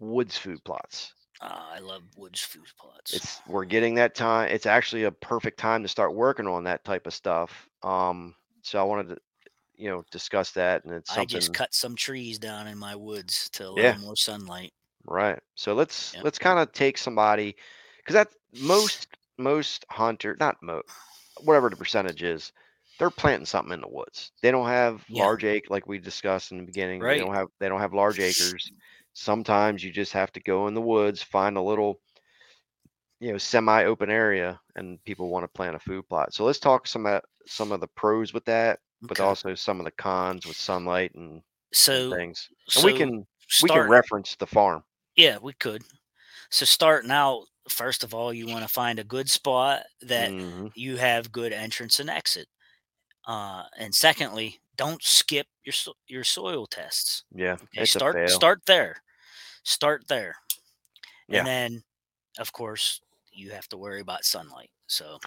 woods 0.00 0.36
food 0.36 0.64
plots. 0.64 1.14
uh, 1.40 1.68
i 1.72 1.78
love 1.78 2.02
woods 2.16 2.40
food 2.40 2.66
plots 2.78 3.12
It's 3.12 3.42
we're 3.46 3.64
getting 3.64 3.94
that 3.96 4.14
time. 4.14 4.50
It's 4.50 4.66
actually 4.66 5.04
a 5.04 5.10
perfect 5.12 5.58
time 5.58 5.82
to 5.82 5.88
start 5.88 6.14
working 6.14 6.46
on 6.46 6.64
that 6.64 6.84
type 6.84 7.06
of 7.06 7.14
stuff. 7.14 7.68
Um, 7.82 8.36
so 8.62 8.78
I 8.80 8.84
wanted 8.84 9.08
to, 9.16 9.18
you 9.76 9.90
know, 9.90 10.04
discuss 10.12 10.52
that, 10.52 10.84
and 10.84 10.94
it's 10.94 11.18
i 11.18 11.26
just 11.26 11.52
cut 11.52 11.74
some 11.74 11.94
trees 11.94 12.38
down 12.38 12.66
in 12.66 12.78
my 12.78 12.96
woods 12.96 13.50
to 13.50 13.68
allow 13.68 13.92
Yeah. 13.92 13.98
more 13.98 14.16
sunlight 14.16 14.72
right. 15.04 15.38
So 15.54 15.74
let's 15.74 16.14
Yep. 16.14 16.22
let's 16.22 16.38
kind 16.38 16.58
of 16.58 16.72
take 16.72 16.98
somebody 16.98 17.56
because 17.98 18.14
that 18.14 18.28
most 18.52 19.08
most 19.38 19.84
hunter 19.90 20.36
not 20.40 20.56
mo 20.62 20.82
whatever 21.42 21.70
the 21.70 21.76
percentage 21.76 22.22
is, 22.22 22.52
they're 22.98 23.10
planting 23.10 23.46
something 23.46 23.74
in 23.74 23.80
the 23.82 23.88
woods. 23.88 24.32
They 24.42 24.50
don't 24.52 24.68
have 24.68 25.06
Yeah. 25.08 25.30
large 25.30 25.44
acre 25.44 25.68
like 25.70 25.86
we 25.88 25.98
discussed 26.00 26.52
in 26.52 26.58
the 26.58 26.64
beginning. 26.64 27.06
Right. 27.06 27.16
They 27.16 27.18
don't 27.18 27.34
have 27.34 27.48
they 27.60 27.68
don't 27.68 27.80
have 27.80 27.94
large 27.94 28.20
acres. 28.20 28.72
Sometimes 29.12 29.84
you 29.84 29.92
just 29.92 30.12
have 30.12 30.32
to 30.32 30.40
go 30.40 30.66
in 30.68 30.74
the 30.74 30.80
woods, 30.82 31.22
find 31.22 31.56
a 31.56 31.62
little 31.62 32.00
you 33.20 33.32
know 33.32 33.38
semi-open 33.38 34.10
area 34.10 34.60
and 34.76 35.02
people 35.04 35.28
want 35.30 35.44
to 35.44 35.48
plant 35.48 35.76
a 35.76 35.78
food 35.78 36.08
plot. 36.08 36.32
So 36.34 36.44
let's 36.44 36.58
talk 36.58 36.86
some 36.86 37.06
of 37.06 37.22
some 37.46 37.72
of 37.72 37.80
the 37.80 37.88
pros 37.88 38.32
with 38.32 38.44
that, 38.46 38.80
but 39.08 39.20
Okay. 39.20 39.24
also 39.24 39.54
some 39.54 39.80
of 39.80 39.84
the 39.84 39.90
cons 39.92 40.46
with 40.46 40.58
sunlight 40.58 41.14
and, 41.14 41.42
and 41.90 42.06
so 42.06 42.08
things. 42.08 42.48
so 42.68 42.80
we 42.80 42.92
can 42.92 43.26
we 43.60 43.70
can 43.70 43.86
reference 43.86 44.36
the 44.36 44.46
farm. 44.46 44.82
Yeah, 45.16 45.38
we 45.38 45.52
could. 45.54 45.82
So 46.50 46.66
starting 46.66 47.10
out, 47.10 47.46
first 47.68 48.04
of 48.04 48.14
all, 48.14 48.32
you 48.34 48.48
want 48.48 48.64
to 48.64 48.68
find 48.72 48.98
a 48.98 49.04
good 49.04 49.30
spot 49.30 49.84
that 50.02 50.34
Mhm. 50.34 50.70
you 50.74 50.96
have 50.98 51.32
good 51.32 51.52
entrance 51.52 52.00
and 52.00 52.10
exit. 52.10 52.48
Uh, 53.26 53.64
and 53.78 53.94
secondly, 53.94 54.60
don't 54.76 55.02
skip 55.02 55.46
your 55.64 55.74
your 56.08 56.24
soil 56.24 56.66
tests. 56.66 57.24
Yeah, 57.34 57.56
Okay, 57.64 57.84
start 57.84 58.18
start 58.26 58.62
there. 58.66 59.02
Start 59.64 60.08
there. 60.08 60.36
Yeah. 61.28 61.38
And 61.38 61.46
then 61.46 61.82
of 62.38 62.52
course, 62.52 63.00
you 63.32 63.50
have 63.52 63.68
to 63.68 63.78
worry 63.78 64.00
about 64.00 64.24
sunlight. 64.24 64.70
So 64.86 65.18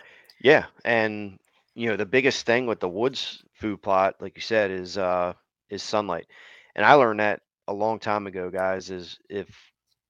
Yeah, 0.41 0.65
and 0.85 1.39
you 1.75 1.89
know 1.89 1.95
the 1.97 2.05
biggest 2.05 2.45
thing 2.45 2.65
with 2.67 2.79
the 2.79 2.89
woods 2.89 3.43
food 3.53 3.81
plot, 3.81 4.15
like 4.19 4.35
you 4.35 4.41
said, 4.41 4.71
is 4.71 4.97
uh 4.97 5.33
is 5.69 5.83
sunlight. 5.83 6.27
And 6.75 6.85
I 6.85 6.93
learned 6.93 7.19
that 7.19 7.41
a 7.67 7.73
long 7.73 7.99
time 7.99 8.27
ago, 8.27 8.49
guys. 8.49 8.89
Is 8.89 9.17
if 9.29 9.47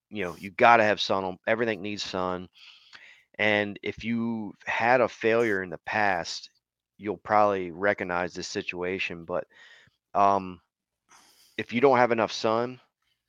you 0.09 0.23
know 0.23 0.35
you 0.37 0.51
got 0.51 0.77
to 0.77 0.83
have 0.83 1.01
sun 1.01 1.23
on 1.23 1.37
everything 1.47 1.81
needs 1.81 2.03
sun, 2.03 2.47
and 3.39 3.79
if 3.83 4.03
you've 4.03 4.55
had 4.65 5.01
a 5.01 5.07
failure 5.09 5.63
in 5.63 5.69
the 5.69 5.79
past, 5.79 6.49
you'll 7.03 7.17
probably 7.17 7.71
recognize 7.71 8.33
this 8.33 8.47
situation. 8.47 9.25
But 9.25 9.45
um, 10.13 10.59
if 11.57 11.73
you 11.73 11.81
don't 11.81 11.97
have 11.97 12.11
enough 12.11 12.31
sun, 12.31 12.79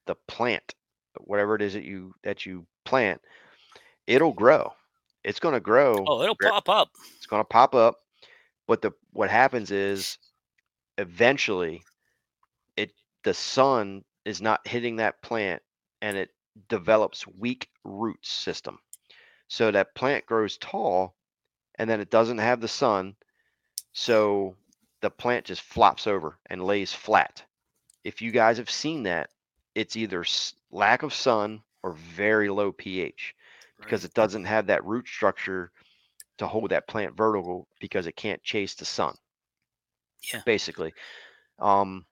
the 0.06 0.14
plant, 0.28 0.74
whatever 1.20 1.54
it 1.54 1.62
is 1.62 1.74
that 1.74 1.84
you 1.84 2.14
that 2.22 2.46
you 2.46 2.66
plant, 2.84 3.20
it'll 4.06 4.32
grow. 4.32 4.72
It's 5.24 5.40
going 5.40 5.54
to 5.54 5.60
grow 5.60 6.04
oh, 6.06 6.22
it'll 6.22 6.36
pop 6.36 6.68
up. 6.68 6.90
it's 7.16 7.26
going 7.26 7.40
to 7.40 7.48
pop 7.48 7.74
up 7.74 8.00
but 8.66 8.82
the 8.82 8.92
what 9.12 9.30
happens 9.30 9.70
is 9.70 10.18
eventually 10.98 11.82
it 12.76 12.92
the 13.24 13.34
sun 13.34 14.04
is 14.24 14.40
not 14.40 14.66
hitting 14.66 14.96
that 14.96 15.20
plant 15.22 15.62
and 16.02 16.16
it 16.16 16.30
develops 16.68 17.26
weak 17.26 17.68
root 17.84 18.18
system 18.22 18.78
so 19.48 19.70
that 19.70 19.94
plant 19.94 20.24
grows 20.26 20.56
tall 20.58 21.14
and 21.78 21.88
then 21.88 22.00
it 22.00 22.10
doesn't 22.10 22.38
have 22.38 22.60
the 22.60 22.68
sun 22.68 23.14
so 23.94 24.56
the 25.00 25.10
plant 25.10 25.46
just 25.46 25.62
flops 25.62 26.06
over 26.06 26.38
and 26.50 26.62
lays 26.64 26.92
flat 26.92 27.44
if 28.04 28.20
you 28.22 28.30
guys 28.32 28.58
have 28.58 28.70
seen 28.70 29.04
that 29.04 29.30
it's 29.74 29.96
either 29.96 30.24
lack 30.70 31.02
of 31.02 31.14
sun 31.14 31.62
or 31.82 31.92
very 31.92 32.48
low 32.50 32.72
ph 32.72 33.34
because 33.80 34.04
right? 34.04 34.04
it 34.04 34.14
doesn't 34.14 34.44
have 34.44 34.66
that 34.66 34.84
root 34.84 35.06
structure 35.08 35.72
to 36.38 36.46
hold 36.46 36.70
that 36.70 36.88
plant 36.88 37.16
vertical 37.16 37.68
because 37.80 38.06
it 38.06 38.16
can't 38.16 38.42
chase 38.42 38.74
the 38.74 38.84
sun. 38.84 39.16
Yeah. 40.32 40.42
Basically. 40.44 40.94
Um 41.58 42.06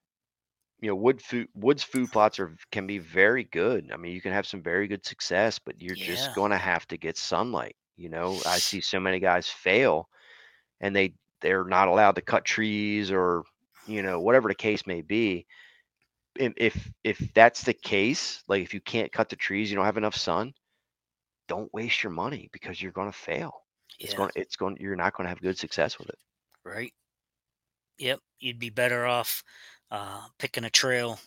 you 0.81 0.88
know, 0.88 0.97
wood 0.97 1.23
food 1.23 1.49
woods 1.55 1.83
food 1.83 2.11
plots 2.12 2.38
are 2.40 2.57
can 2.73 2.87
be 2.87 2.99
very 2.99 3.45
good. 3.45 3.90
I 3.92 3.97
mean, 3.97 4.12
you 4.12 4.21
can 4.23 4.33
have 4.33 4.47
some 4.47 4.62
very 4.62 4.88
good 4.88 5.05
success, 5.07 5.59
but 5.59 5.81
you're 5.81 5.97
Yeah. 5.97 5.97
just 5.97 6.33
going 6.33 6.51
to 6.53 6.59
have 6.59 6.87
to 6.88 6.99
get 6.99 7.16
sunlight. 7.16 7.77
You 7.97 8.11
know, 8.11 8.42
I 8.47 8.61
see 8.61 8.81
so 8.81 9.01
many 9.01 9.21
guys 9.21 9.49
fail 9.49 10.09
and 10.81 10.95
they 10.97 11.14
they're 11.42 11.64
not 11.64 11.88
allowed 11.88 12.16
to 12.16 12.22
cut 12.22 12.44
trees 12.46 13.12
or 13.12 13.44
you 13.87 14.02
know, 14.02 14.20
whatever 14.20 14.48
the 14.48 14.55
case 14.57 14.87
may 14.87 15.02
be. 15.02 15.46
If 16.37 16.90
if 17.05 17.18
that's 17.35 17.62
the 17.64 17.74
case, 17.74 18.42
like 18.48 18.62
if 18.62 18.74
you 18.74 18.81
can't 18.81 19.12
cut 19.12 19.28
the 19.31 19.37
trees, 19.37 19.70
you 19.70 19.76
don't 19.76 19.85
have 19.87 19.96
enough 19.98 20.16
sun, 20.16 20.55
don't 21.48 21.72
waste 21.74 22.02
your 22.02 22.12
money 22.12 22.48
because 22.52 22.81
you're 22.83 22.92
going 22.92 23.11
to 23.11 23.18
fail 23.18 23.52
it's 23.98 24.14
going 24.14 24.31
it's 24.37 24.57
going 24.57 24.76
you're 24.81 24.96
not 24.96 25.14
going 25.14 25.24
to 25.24 25.28
have 25.31 25.40
good 25.40 25.59
success 25.59 25.98
with 25.98 26.09
it 26.11 26.18
right? 26.64 26.92
Yep, 27.98 28.20
you'd 28.40 28.59
be 28.59 28.70
better 28.70 29.07
off 29.07 29.42
uh, 29.90 30.28
picking 30.38 30.64
a 30.64 30.70
trail, 30.70 31.20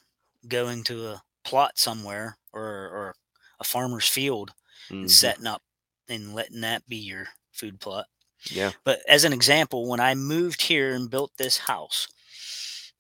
going 0.48 0.84
to 0.86 1.08
a 1.10 1.24
plot 1.44 1.78
somewhere 1.78 2.38
or 2.54 2.64
or 2.64 3.16
a 3.60 3.64
farmer's 3.64 4.08
field 4.08 4.54
and 5.02 5.10
Mhm. 5.10 5.10
setting 5.12 5.48
up 5.48 5.64
and 6.10 6.34
letting 6.36 6.62
that 6.62 6.88
be 6.88 6.98
your 6.98 7.30
food 7.52 7.80
plot. 7.80 8.08
Yeah 8.50 8.72
But 8.84 9.02
as 9.08 9.24
an 9.24 9.34
example, 9.34 9.88
when 9.88 10.00
I 10.00 10.16
moved 10.16 10.64
here 10.64 10.94
and 10.94 11.10
built 11.10 11.32
this 11.38 11.58
house, 11.60 12.08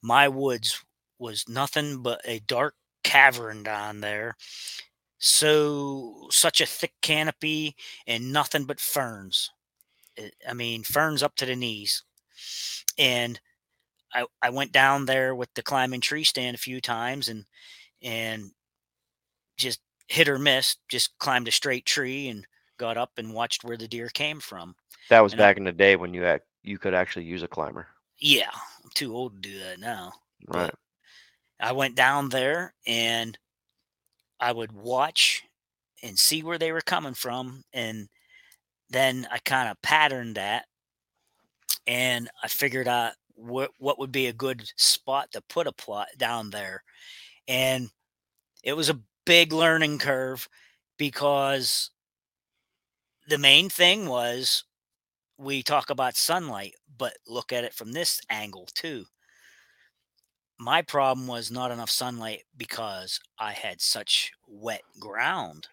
my 0.01 0.27
woods 0.27 0.84
was 1.19 1.47
nothing 1.47 2.01
but 2.01 2.21
a 2.25 2.39
dark 2.39 2.75
cavern 3.03 3.63
down 3.63 4.01
there. 4.01 4.36
So 5.19 6.27
such 6.31 6.62
a 6.62 6.65
thick 6.65 6.93
canopy 7.01 7.75
and 8.08 8.34
nothing 8.34 8.65
but 8.65 8.79
ferns. 8.79 9.51
I- 10.17 10.31
I 10.49 10.53
mean, 10.53 10.84
ferns 10.84 11.23
up 11.23 11.36
to 11.38 11.45
the 11.45 11.55
knees. 11.55 12.03
And 12.97 13.39
I, 14.13 14.25
I 14.41 14.49
went 14.51 14.71
down 14.71 15.05
there 15.05 15.36
with 15.36 15.53
the 15.55 15.63
climbing 15.63 16.01
tree 16.01 16.23
stand 16.23 16.55
a 16.55 16.60
few 16.60 16.81
times 16.81 17.29
and 17.29 17.45
and 18.01 18.51
just 19.58 19.79
hit 20.08 20.27
or 20.29 20.38
miss, 20.38 20.77
just 20.89 21.17
climbed 21.17 21.47
a 21.47 21.51
straight 21.51 21.86
tree 21.86 22.27
and 22.27 22.45
got 22.78 22.98
up 22.98 23.12
and 23.18 23.34
watched 23.34 23.64
where 23.64 23.78
the 23.78 23.88
deer 23.88 24.10
came 24.10 24.40
from. 24.40 24.76
That 25.10 25.22
was 25.22 25.34
And 25.34 25.42
I- 25.42 25.46
back 25.46 25.58
in 25.58 25.64
the 25.64 25.72
day 25.72 25.96
when 25.96 26.14
you 26.14 26.24
had 26.24 26.42
you 26.64 26.80
could 26.80 26.94
actually 26.96 27.26
use 27.26 27.44
a 27.44 27.48
climber. 27.48 27.88
Yeah, 28.20 28.50
I'm 28.84 28.90
too 28.96 29.16
old 29.16 29.36
to 29.36 29.50
do 29.50 29.60
that 29.60 29.80
now. 29.80 30.14
Right. 30.48 30.72
But 30.72 30.76
I 31.60 31.74
went 31.74 31.96
down 31.96 32.30
there 32.30 32.74
and 32.88 33.38
I 34.40 34.52
would 34.52 34.72
watch 34.72 35.44
and 36.02 36.18
see 36.18 36.42
where 36.44 36.58
they 36.58 36.72
were 36.72 36.82
coming 36.82 37.14
from. 37.14 37.64
And 37.72 38.10
then 38.90 39.28
I 39.32 39.38
kind 39.40 39.70
of 39.70 39.82
patterned 39.82 40.36
that 40.36 40.66
and 41.86 42.30
I 42.44 42.48
figured 42.48 42.88
out 42.88 43.14
what, 43.36 43.72
what 43.78 44.00
would 44.00 44.12
be 44.12 44.28
a 44.28 44.34
good 44.34 44.72
spot 44.78 45.32
to 45.34 45.42
put 45.42 45.68
a 45.68 45.72
plot 45.72 46.08
down 46.18 46.50
there. 46.50 46.84
And 47.48 47.90
it 48.64 48.74
was 48.74 48.90
a 48.90 49.02
big 49.26 49.54
learning 49.54 50.00
curve 50.00 50.48
because 50.98 51.92
the 53.28 53.38
main 53.38 53.70
thing 53.70 54.08
was 54.08 54.64
we 55.38 55.64
talk 55.64 55.90
about 55.90 56.18
sunlight, 56.18 56.76
but 56.98 57.18
look 57.28 57.54
at 57.54 57.64
it 57.66 57.74
from 57.74 57.94
this 57.94 58.22
angle 58.30 58.68
too 58.74 59.06
my 60.58 60.82
problem 60.82 61.28
was 61.28 61.52
not 61.52 61.72
enough 61.72 61.90
sunlight 61.90 62.44
because 62.56 63.20
I 63.38 63.52
had 63.52 63.82
such 63.82 64.32
wet 64.48 64.84
ground 65.00 65.68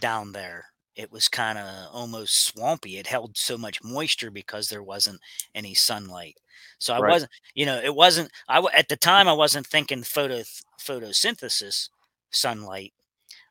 down 0.00 0.32
there. 0.32 0.66
It 0.96 1.12
was 1.12 1.28
kind 1.28 1.58
of 1.58 1.88
almost 1.94 2.44
swampy. 2.44 2.98
It 2.98 3.06
held 3.08 3.36
so 3.38 3.58
much 3.58 3.82
moisture 3.84 4.30
because 4.30 4.68
there 4.68 4.82
wasn't 4.82 5.20
any 5.54 5.74
sunlight. 5.74 6.36
So 6.80 6.94
I 6.94 6.98
Right. 6.98 7.00
wasn't, 7.00 7.32
you 7.54 7.66
know, 7.66 7.80
it 7.80 7.94
wasn't. 7.94 8.30
I 8.48 8.60
at 8.74 8.88
the 8.88 8.96
time 8.96 9.28
I 9.28 9.32
wasn't 9.34 9.66
thinking 9.66 10.02
photo 10.04 10.42
photosynthesis 10.80 11.90
sunlight. 12.32 12.94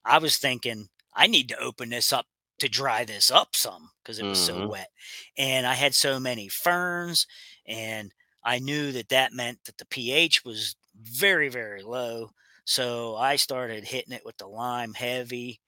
I 0.06 0.20
was 0.20 0.38
thinking 0.38 0.90
I 1.16 1.28
need 1.28 1.50
to 1.50 1.60
open 1.60 1.90
this 1.90 2.14
up 2.14 2.28
to 2.60 2.70
dry 2.70 3.06
this 3.06 3.32
up 3.32 3.56
some 3.56 3.92
because 4.04 4.20
it 4.20 4.28
was 4.28 4.40
so 4.40 4.60
Mhm. 4.60 4.70
wet, 4.70 4.90
and 5.38 5.66
I 5.68 5.74
had 5.74 5.96
so 5.96 6.20
many 6.20 6.48
ferns 6.48 7.28
and 7.66 8.14
I 8.44 8.60
knew 8.60 8.92
that 8.94 9.10
that 9.10 9.34
meant 9.34 9.66
that 9.66 9.78
the 9.78 9.86
pH 9.86 10.44
was 10.46 10.76
very, 10.96 11.50
very 11.50 11.84
low. 11.84 12.32
So 12.66 13.16
I 13.16 13.36
started 13.36 13.84
hitting 13.86 14.14
it 14.14 14.26
with 14.26 14.38
the 14.38 14.48
lime 14.48 14.94
heavy. 14.94 15.60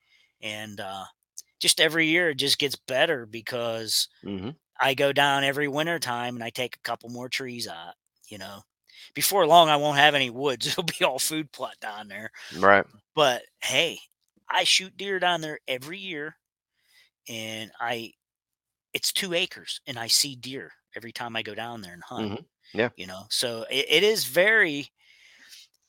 And 0.42 0.80
uh, 0.80 1.06
just 1.60 1.80
every 1.82 2.08
year 2.08 2.30
it 2.32 2.36
just 2.36 2.60
gets 2.60 2.76
better 2.76 3.26
because 3.26 4.08
hmm 4.24 4.52
I 4.80 4.94
go 4.94 5.14
down 5.14 5.44
every 5.44 5.68
winter 5.68 6.00
time 6.00 6.36
and 6.36 6.44
I 6.44 6.50
take 6.50 6.76
a 6.76 6.82
couple 6.82 7.10
more 7.10 7.30
trees 7.30 7.68
out, 7.68 7.96
you 8.28 8.38
know. 8.38 8.62
Before 9.16 9.48
long, 9.48 9.70
I 9.70 9.78
won't 9.78 9.98
have 9.98 10.16
any 10.16 10.30
woods. 10.30 10.68
It'll 10.70 10.84
be 10.84 11.04
all 11.06 11.20
food 11.20 11.52
plot 11.52 11.76
down 11.82 12.08
there. 12.08 12.32
Right. 12.52 12.86
But 13.16 13.44
hey, 13.64 14.00
I 14.50 14.64
shoot 14.66 14.98
deer 14.98 15.20
down 15.20 15.42
there 15.42 15.60
every 15.68 16.00
year. 16.00 16.38
And 17.30 17.72
I, 17.80 18.12
it's 18.94 19.12
two 19.14 19.34
acres 19.34 19.80
and 19.88 19.98
I 19.98 20.08
see 20.08 20.36
deer 20.36 20.72
every 20.96 21.12
time 21.12 21.36
I 21.36 21.42
go 21.44 21.56
down 21.56 21.82
there 21.82 21.94
and 21.94 22.04
hunt 22.04 22.32
Mhm. 22.32 22.46
Yeah. 22.74 22.90
you 22.98 23.08
know 23.08 23.24
so 23.30 23.66
it, 23.70 23.86
it 23.90 24.04
is 24.04 24.26
very 24.26 24.90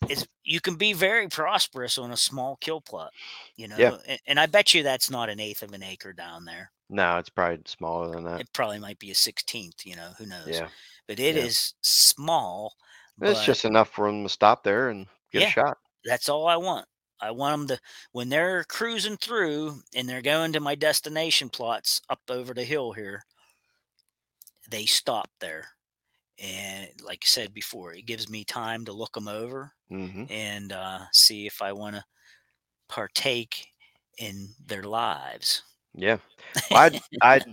it's 0.08 0.26
you 0.44 0.60
can 0.60 0.74
be 0.76 0.92
very 0.92 1.28
prosperous 1.28 1.96
on 1.98 2.10
a 2.12 2.16
small 2.16 2.56
kill 2.60 2.80
plot 2.80 3.12
you 3.56 3.68
know 3.68 3.76
Yeah. 3.76 3.96
and, 4.06 4.20
and 4.26 4.40
i 4.40 4.46
bet 4.46 4.74
you 4.74 4.82
that's 4.82 5.10
not 5.10 5.28
an 5.28 5.38
eighth 5.40 5.62
of 5.62 5.72
an 5.72 5.82
acre 5.82 6.12
down 6.12 6.44
there 6.44 6.70
No, 6.90 7.18
it's 7.18 7.28
probably 7.30 7.60
smaller 7.66 8.10
than 8.12 8.24
that. 8.24 8.40
it 8.40 8.52
probably 8.52 8.78
might 8.78 8.98
be 8.98 9.10
a 9.10 9.14
16th 9.14 9.84
you 9.84 9.96
know 9.96 10.10
who 10.18 10.26
knows 10.26 10.48
Yeah. 10.48 10.68
but 11.08 11.18
it 11.20 11.36
is 11.36 11.72
Yeah. 11.74 11.78
small 11.82 12.74
It's 13.20 13.40
but 13.40 13.44
just 13.44 13.64
enough 13.64 13.90
for 13.90 14.06
them 14.06 14.22
to 14.24 14.28
stop 14.28 14.62
there 14.64 14.90
and 14.90 15.06
get 15.32 15.42
Yeah. 15.42 15.48
a 15.48 15.50
shot. 15.50 15.78
that's 16.04 16.28
all 16.28 16.46
i 16.48 16.56
want 16.56 16.86
i 17.22 17.30
want 17.30 17.68
them 17.68 17.76
to 17.76 17.82
when 18.12 18.28
they're 18.28 18.64
cruising 18.64 19.16
through 19.16 19.80
and 19.94 20.08
they're 20.08 20.22
going 20.22 20.52
to 20.52 20.60
my 20.60 20.74
destination 20.74 21.48
plots 21.48 22.00
up 22.10 22.20
over 22.30 22.54
the 22.54 22.64
hill 22.64 22.92
here 22.92 23.22
they 24.70 24.86
stop 24.86 25.28
there 25.40 25.68
and 26.42 26.88
like 27.04 27.20
i 27.22 27.26
said 27.26 27.52
before 27.54 27.92
it 27.94 28.06
gives 28.06 28.28
me 28.30 28.44
time 28.44 28.84
to 28.84 28.92
look 28.92 29.14
them 29.14 29.28
over 29.28 29.72
hmm 29.90 30.24
and 30.30 30.72
uh, 30.72 31.00
see 31.12 31.46
if 31.46 31.62
I 31.62 31.72
want 31.72 31.96
to 31.96 32.04
partake 32.88 33.68
in 34.18 34.48
their 34.66 34.82
lives. 34.84 35.62
Yeah. 35.94 36.18
I'd, 36.72 37.00
I'd 37.22 37.44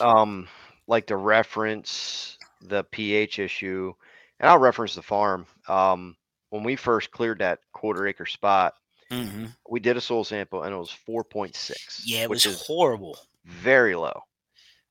um 0.00 0.48
like 0.86 1.06
to 1.08 1.16
reference 1.16 2.38
the 2.62 2.84
pH 2.84 3.38
issue, 3.38 3.92
and 4.40 4.50
I'll 4.50 4.58
reference 4.58 4.94
the 4.94 5.02
farm. 5.02 5.46
Um, 5.68 6.16
when 6.50 6.64
we 6.64 6.76
first 6.76 7.10
cleared 7.12 7.38
that 7.40 7.60
quarter 7.72 8.06
acre 8.06 8.26
spot, 8.26 8.74
hmm 9.12 9.46
we 9.68 9.80
did 9.80 9.96
a 9.96 10.00
soil 10.00 10.24
sample, 10.24 10.62
and 10.62 10.74
it 10.74 10.78
was 10.78 10.94
4.6. 11.08 12.02
Yeah, 12.04 12.24
it 12.24 12.30
which 12.30 12.46
was 12.46 12.56
is 12.56 12.66
horrible. 12.66 13.16
very 13.44 13.94
low, 13.94 14.20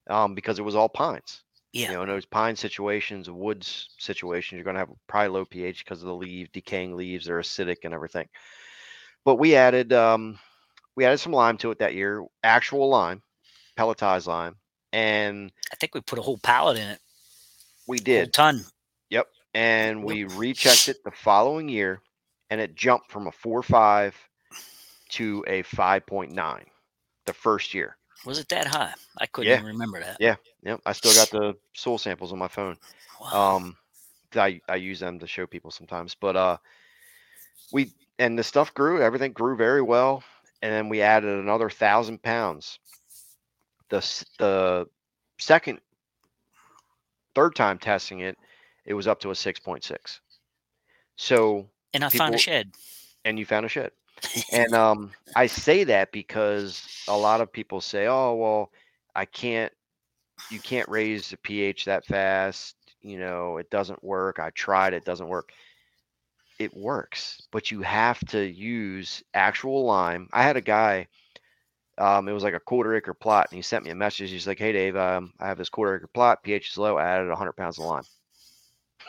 um, 0.10 0.34
because 0.36 0.60
it 0.60 0.64
was 0.64 0.76
all 0.76 0.90
pines. 0.90 1.44
Yeah, 1.74 1.90
You 1.90 1.96
know, 1.96 2.04
in 2.04 2.10
those 2.10 2.26
pine 2.26 2.56
situations, 2.56 3.30
woods 3.30 3.90
situations, 3.98 4.58
you're 4.58 4.64
going 4.66 4.74
to 4.76 4.80
have 4.80 4.90
probably 5.08 5.30
low 5.30 5.46
pH 5.46 5.86
because 5.86 6.02
of 6.02 6.08
the 6.08 6.16
leaf, 6.16 6.52
decaying 6.52 6.96
leaves, 6.98 7.26
they're 7.26 7.40
acidic 7.40 7.78
and 7.84 7.94
everything. 7.94 8.28
But 9.24 9.36
we 9.36 9.56
added, 9.56 9.94
um, 9.94 10.38
we 10.96 11.06
added 11.06 11.20
some 11.20 11.32
lime 11.32 11.58
to 11.60 11.72
it 11.72 11.80
that 11.80 11.94
year, 11.94 12.26
actual 12.44 12.90
lime, 12.90 13.22
pelletized 13.78 14.28
lime, 14.28 14.56
and 14.92 15.52
I 15.72 15.76
think 15.76 15.96
we 15.96 16.02
put 16.02 16.20
a 16.20 16.24
whole 16.24 16.38
pallet 16.40 16.78
in 16.78 16.88
it. 16.90 17.00
we 17.88 18.00
did 18.00 18.28
a 18.28 18.32
ton. 18.32 18.66
Yep. 19.10 19.28
And 19.54 20.04
we 20.04 20.24
rechecked 20.26 20.88
it 20.90 21.04
the 21.06 21.12
following 21.12 21.70
year, 21.70 22.02
and 22.52 22.62
it 22.62 22.76
jumped 22.76 23.12
from 23.12 23.28
a 23.28 23.32
four 23.32 23.64
five 23.64 24.16
to 25.10 25.44
a 25.48 25.64
five 25.64 26.06
point 26.06 26.32
nine 26.32 26.66
the 27.26 27.34
first 27.34 27.74
year. 27.74 27.98
Was 28.26 28.38
it 28.38 28.50
that 28.50 28.68
high? 28.68 28.94
I 29.18 29.26
couldn't 29.26 29.50
Yeah. 29.50 29.56
even 29.56 29.66
remember 29.66 30.00
that. 30.02 30.18
Yeah. 30.20 30.36
Yep. 30.64 30.82
I 30.86 30.94
still 30.94 31.14
got 31.14 31.32
the 31.32 31.56
soil 31.74 31.98
samples 31.98 32.32
on 32.32 32.38
my 32.38 32.48
phone. 32.48 32.78
Wow. 33.20 33.56
um 33.58 33.78
I, 34.36 34.62
I 34.70 34.76
use 34.76 35.00
them 35.00 35.20
to 35.20 35.28
show 35.28 35.46
people 35.46 35.72
sometimes 35.72 36.16
but 36.16 36.36
uh 36.38 36.58
we 37.72 37.92
and 38.20 38.38
the 38.40 38.44
stuff 38.44 38.74
grew 38.74 39.02
everything 39.02 39.34
grew 39.34 39.58
very 39.58 39.82
well 39.82 40.24
and 40.62 40.72
then 40.72 40.88
we 40.88 41.02
added 41.02 41.40
another 41.40 41.70
thousand 41.70 42.22
pounds 42.24 42.80
the 43.90 44.00
the 44.40 44.88
second 45.38 45.80
third 47.36 47.56
time 47.56 47.78
testing 47.78 48.20
it 48.20 48.38
it 48.86 48.94
was 48.94 49.08
up 49.08 49.20
to 49.20 49.32
a 49.32 49.34
6.6 49.34 50.20
so 51.18 51.68
and 51.94 52.04
I 52.04 52.10
found 52.10 52.36
a 52.36 52.38
shed. 52.38 52.72
and 53.26 53.38
you 53.38 53.46
found 53.46 53.66
a 53.66 53.70
shed. 53.70 53.92
And 54.52 54.74
um 54.76 55.12
i 55.36 55.48
say 55.48 55.84
that 55.86 56.12
because 56.12 57.04
a 57.08 57.18
lot 57.18 57.42
of 57.42 57.52
people 57.52 57.82
say 57.82 58.06
oh 58.08 58.36
well 58.36 58.72
i 59.16 59.26
can't 59.26 59.72
you 60.52 60.60
can't 60.60 60.88
raise 60.90 61.30
the 61.30 61.38
ph 61.38 61.86
that 61.86 62.06
fast 62.06 62.76
you 63.02 63.18
know 63.18 63.58
it 63.58 63.70
doesn't 63.72 64.04
work 64.04 64.38
i 64.40 64.52
tried 64.52 64.94
it 64.94 65.06
doesn't 65.06 65.28
work. 65.28 65.52
It 66.60 66.76
works 66.78 67.42
but 67.52 67.72
you 67.72 67.82
have 67.82 68.20
to 68.28 68.40
use 68.46 69.24
actual 69.34 69.86
lime. 69.86 70.30
I 70.32 70.44
had 70.44 70.56
a 70.58 70.62
guy 70.62 71.08
um 71.98 72.28
it 72.28 72.34
was 72.34 72.44
like 72.44 72.54
a 72.54 72.60
quarter 72.60 72.96
acre 72.96 73.16
plot 73.16 73.48
and 73.50 73.56
he 73.56 73.64
sent 73.64 73.84
me 73.86 73.90
a 73.90 73.96
message 73.96 74.30
he's 74.30 74.46
like 74.46 74.60
hey 74.60 74.72
dave 74.72 74.96
um, 74.96 75.34
i 75.40 75.48
have 75.48 75.58
this 75.58 75.70
quarter 75.70 75.96
acre 75.96 76.08
plot 76.08 76.44
ph 76.44 76.70
is 76.70 76.78
low 76.78 76.98
i 76.98 77.06
added 77.06 77.28
100 77.28 77.54
pounds 77.54 77.80
of 77.80 77.86
lime. 77.86 78.04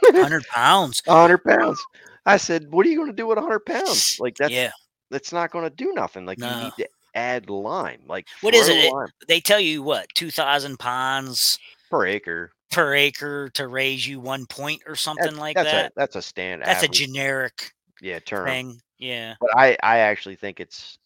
100 0.00 0.46
pounds. 0.46 1.02
100 1.04 1.38
pounds 1.44 1.84
i 2.26 2.36
said 2.36 2.70
what 2.70 2.86
are 2.86 2.88
you 2.90 2.96
going 2.96 3.10
to 3.10 3.16
do 3.16 3.26
with 3.26 3.36
100 3.36 3.60
pounds 3.66 4.16
like 4.20 4.36
that's 4.36 4.52
yeah. 4.52 4.70
that's 5.10 5.32
not 5.32 5.50
going 5.50 5.64
to 5.64 5.74
do 5.74 5.92
nothing. 5.94 6.24
Like 6.26 6.38
you 6.38 6.46
need 6.46 6.72
to 6.78 6.88
add 7.14 7.50
lime. 7.50 8.00
Like 8.06 8.26
What 8.40 8.54
is 8.54 8.68
it? 8.68 8.90
lime 8.92 9.08
They 9.28 9.40
tell 9.40 9.60
you 9.60 9.82
what, 9.82 10.06
2,000 10.14 10.78
pounds 10.78 11.58
per 11.90 12.06
acre? 12.06 12.52
per 12.70 12.94
acre 12.94 13.50
to 13.50 13.68
raise 13.68 14.06
you 14.06 14.18
one 14.18 14.46
point 14.46 14.80
or 14.86 14.96
something 14.96 15.26
That's, 15.26 15.36
like 15.36 15.56
that's 15.56 15.70
that. 15.70 15.86
A, 15.86 15.92
that's 15.94 16.16
a 16.16 16.22
standard. 16.22 16.66
That's 16.66 16.82
a 16.82 16.88
generic 16.88 17.70
yeah 18.00 18.18
term. 18.20 18.46
thing. 18.46 18.80
Yeah. 18.98 19.34
But 19.40 19.50
I 19.54 19.76
I 19.82 19.98
actually 19.98 20.36
think 20.36 20.58
it's 20.58 20.96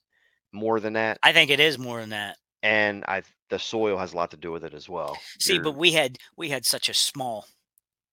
more 0.52 0.79
than 0.79 0.92
that, 0.92 1.18
I 1.24 1.33
think 1.33 1.50
it 1.50 1.59
is 1.59 1.76
more 1.79 2.00
than 2.00 2.11
that. 2.11 2.37
and 2.62 3.05
I 3.09 3.22
the 3.50 3.59
soil 3.59 3.96
has 3.98 4.12
a 4.12 4.16
lot 4.16 4.31
to 4.31 4.37
do 4.37 4.52
with 4.52 4.64
it 4.64 4.74
as 4.74 4.88
well. 4.88 5.18
See, 5.40 5.55
Your- 5.55 5.64
but 5.64 5.76
we 5.76 5.90
had 5.92 6.18
we 6.37 6.48
had 6.50 6.64
such 6.64 6.88
a 6.88 6.94
small 6.94 7.48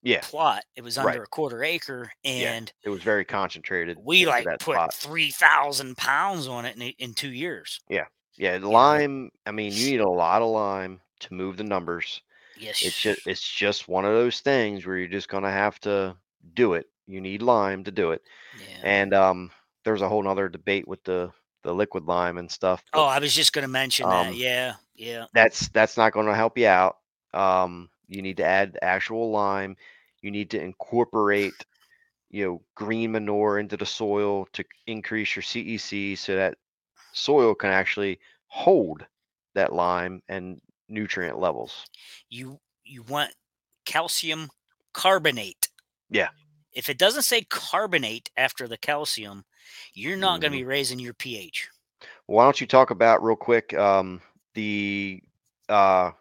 yeah, 0.04 0.20
plot. 0.22 0.64
It 0.76 0.84
was 0.84 0.98
under 0.98 1.08
Right. 1.08 1.20
a 1.20 1.26
quarter 1.26 1.64
acre, 1.64 2.12
and 2.24 2.72
it 2.84 2.90
was 2.90 3.02
very 3.02 3.24
concentrated. 3.24 3.98
we 4.00 4.26
like 4.26 4.44
put 4.60 4.74
spot. 4.74 4.94
three 4.94 5.30
thousand 5.30 5.96
pounds 5.96 6.46
on 6.46 6.64
it 6.64 6.76
in, 6.76 6.82
in 6.98 7.14
two 7.14 7.30
years. 7.32 7.80
Yeah, 7.88 8.04
yeah. 8.36 8.58
lime. 8.62 9.30
I 9.46 9.50
mean, 9.50 9.72
you 9.72 9.90
need 9.90 10.00
a 10.00 10.08
lot 10.08 10.42
of 10.42 10.50
lime 10.50 11.00
to 11.20 11.34
move 11.34 11.56
the 11.56 11.64
numbers. 11.64 12.20
Yes, 12.56 12.82
It's 12.82 13.00
just 13.00 13.26
it's 13.26 13.42
just 13.42 13.88
one 13.88 14.04
of 14.04 14.12
those 14.12 14.40
things 14.40 14.86
where 14.86 14.96
you're 14.96 15.08
just 15.08 15.28
gonna 15.28 15.50
have 15.50 15.80
to 15.80 16.16
do 16.54 16.74
it. 16.74 16.86
You 17.06 17.20
need 17.20 17.42
lime 17.42 17.82
to 17.84 17.90
do 17.90 18.12
it. 18.12 18.22
yeah. 18.58 18.80
And 18.84 19.12
um, 19.14 19.50
there's 19.84 20.02
a 20.02 20.08
whole 20.08 20.22
nother 20.22 20.48
debate 20.48 20.86
with 20.86 21.02
the 21.04 21.32
the 21.62 21.74
liquid 21.74 22.04
lime 22.04 22.38
and 22.38 22.50
stuff. 22.50 22.84
oh, 22.92 23.06
I 23.06 23.18
was 23.18 23.34
just 23.34 23.52
going 23.54 23.62
to 23.62 23.68
mention 23.68 24.04
um, 24.06 24.12
that. 24.12 24.34
Yeah, 24.36 24.74
yeah, 24.94 25.24
that's 25.32 25.68
that's 25.68 25.96
not 25.96 26.12
going 26.12 26.26
to 26.26 26.34
help 26.34 26.58
you 26.58 26.66
out. 26.66 26.98
Um, 27.32 27.88
you 28.06 28.22
need 28.22 28.36
to 28.36 28.44
add 28.44 28.78
actual 28.82 29.30
lime. 29.30 29.76
You 30.24 30.32
need 30.32 30.50
to 30.50 30.60
incorporate, 30.60 31.66
you 32.30 32.44
know, 32.46 32.64
green 32.76 33.12
manure 33.12 33.58
into 33.58 33.76
the 33.76 33.86
soil 33.86 34.46
to 34.54 34.64
increase 34.86 35.36
your 35.36 35.42
CEC 35.44 36.16
so 36.16 36.36
that 36.36 36.58
soil 37.12 37.54
can 37.54 37.70
actually 37.72 38.20
hold 38.48 39.06
that 39.54 39.72
lime 39.74 40.22
and 40.28 40.60
nutrient 40.88 41.38
levels. 41.38 41.88
You 42.28 42.60
you 42.84 43.02
want 43.02 43.34
calcium 43.86 44.50
carbonate. 44.92 45.70
Yeah. 46.10 46.30
If 46.72 46.90
it 46.90 46.98
doesn't 46.98 47.22
say 47.22 47.42
carbonate 47.44 48.30
after 48.36 48.68
the 48.68 48.76
calcium, 48.76 49.46
you're 49.94 50.18
not 50.18 50.42
going 50.42 50.50
Mhm. 50.50 50.52
to 50.52 50.58
be 50.58 50.64
raising 50.64 50.98
your 50.98 51.14
pH. 51.14 51.70
Why 52.26 52.44
don't 52.44 52.60
you 52.60 52.66
talk 52.66 52.90
about 52.90 53.22
real 53.22 53.36
quick 53.36 53.74
um, 53.74 54.20
the 54.54 55.22
uh, 55.68 56.12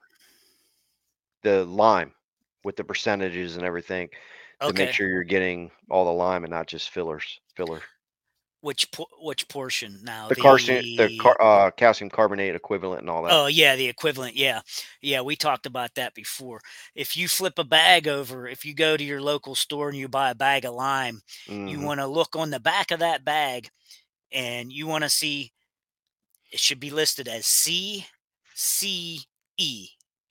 the 1.44 1.63
lime 1.66 2.16
with 2.63 2.76
the 2.76 2.84
percentages 2.84 3.56
and 3.56 3.65
everything 3.65 4.10
to 4.62 4.67
Okay. 4.67 4.86
make 4.86 4.93
sure 4.93 5.10
you're 5.10 5.23
getting 5.23 5.71
all 5.89 6.06
the 6.06 6.12
lime 6.12 6.43
and 6.43 6.52
not 6.52 6.67
just 6.67 6.89
fillers 6.89 7.39
filler. 7.56 7.82
Which 8.62 8.89
po- 8.93 9.10
which 9.19 9.45
portion 9.49 9.99
now? 10.04 10.30
The 10.30 10.36
calcium 10.36 10.95
the 10.95 11.17
car, 11.19 11.36
uh, 11.41 11.69
calcium 11.71 12.10
carbonate 12.10 12.56
equivalent 12.56 13.02
and 13.02 13.10
all 13.10 13.23
that. 13.23 13.34
Oh 13.34 13.47
yeah, 13.47 13.76
the 13.76 13.89
equivalent. 13.89 14.38
Yeah, 14.38 14.62
yeah. 15.02 15.19
We 15.19 15.36
talked 15.36 15.65
about 15.65 15.93
that 15.95 16.13
before. 16.13 16.62
If 16.95 17.17
you 17.17 17.28
flip 17.28 17.60
a 17.60 17.65
bag 17.65 18.08
over, 18.08 18.47
if 18.47 18.63
you 18.63 18.73
go 18.73 18.95
to 18.95 19.04
your 19.04 19.21
local 19.21 19.54
store 19.56 19.89
and 19.89 19.97
you 19.97 20.08
buy 20.08 20.30
a 20.30 20.36
bag 20.36 20.63
of 20.63 20.76
lime, 20.76 21.21
you 21.45 21.78
Mhm. 21.80 21.84
want 21.84 21.99
to 21.99 22.08
look 22.08 22.38
on 22.38 22.52
the 22.52 22.60
back 22.62 22.91
of 22.91 22.99
that 22.99 23.26
bag, 23.26 23.69
and 24.32 24.71
you 24.71 24.88
want 24.88 25.04
to 25.04 25.10
see 25.10 25.52
it 26.52 26.60
should 26.62 26.80
be 26.80 26.89
listed 26.89 27.28
as 27.28 27.47
CCE, 27.47 28.06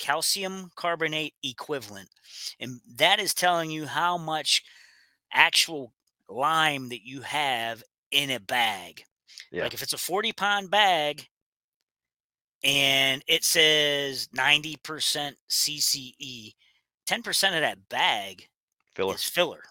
calcium 0.03 0.69
carbonate 0.75 1.33
equivalent, 1.45 2.11
and 2.59 2.81
that 2.97 3.21
is 3.21 3.33
telling 3.33 3.71
you 3.71 3.87
how 3.87 4.19
much 4.19 4.63
actual 5.33 5.95
lime 6.29 6.89
that 6.89 7.07
you 7.07 7.21
have 7.23 7.83
in 8.11 8.31
a 8.31 8.41
bag. 8.41 9.05
Yeah. 9.53 9.63
Like 9.63 9.75
if 9.75 9.83
it's 9.83 9.93
a 9.93 9.99
40 9.99 10.33
pound 10.33 10.71
bag 10.71 11.29
and 12.65 13.23
it 13.29 13.45
says 13.45 14.29
90% 14.37 15.35
CCE, 15.49 16.55
10% 17.07 17.55
of 17.55 17.61
that 17.61 17.89
bag 17.89 18.49
filler. 18.95 19.15
is 19.15 19.25
filler. 19.25 19.63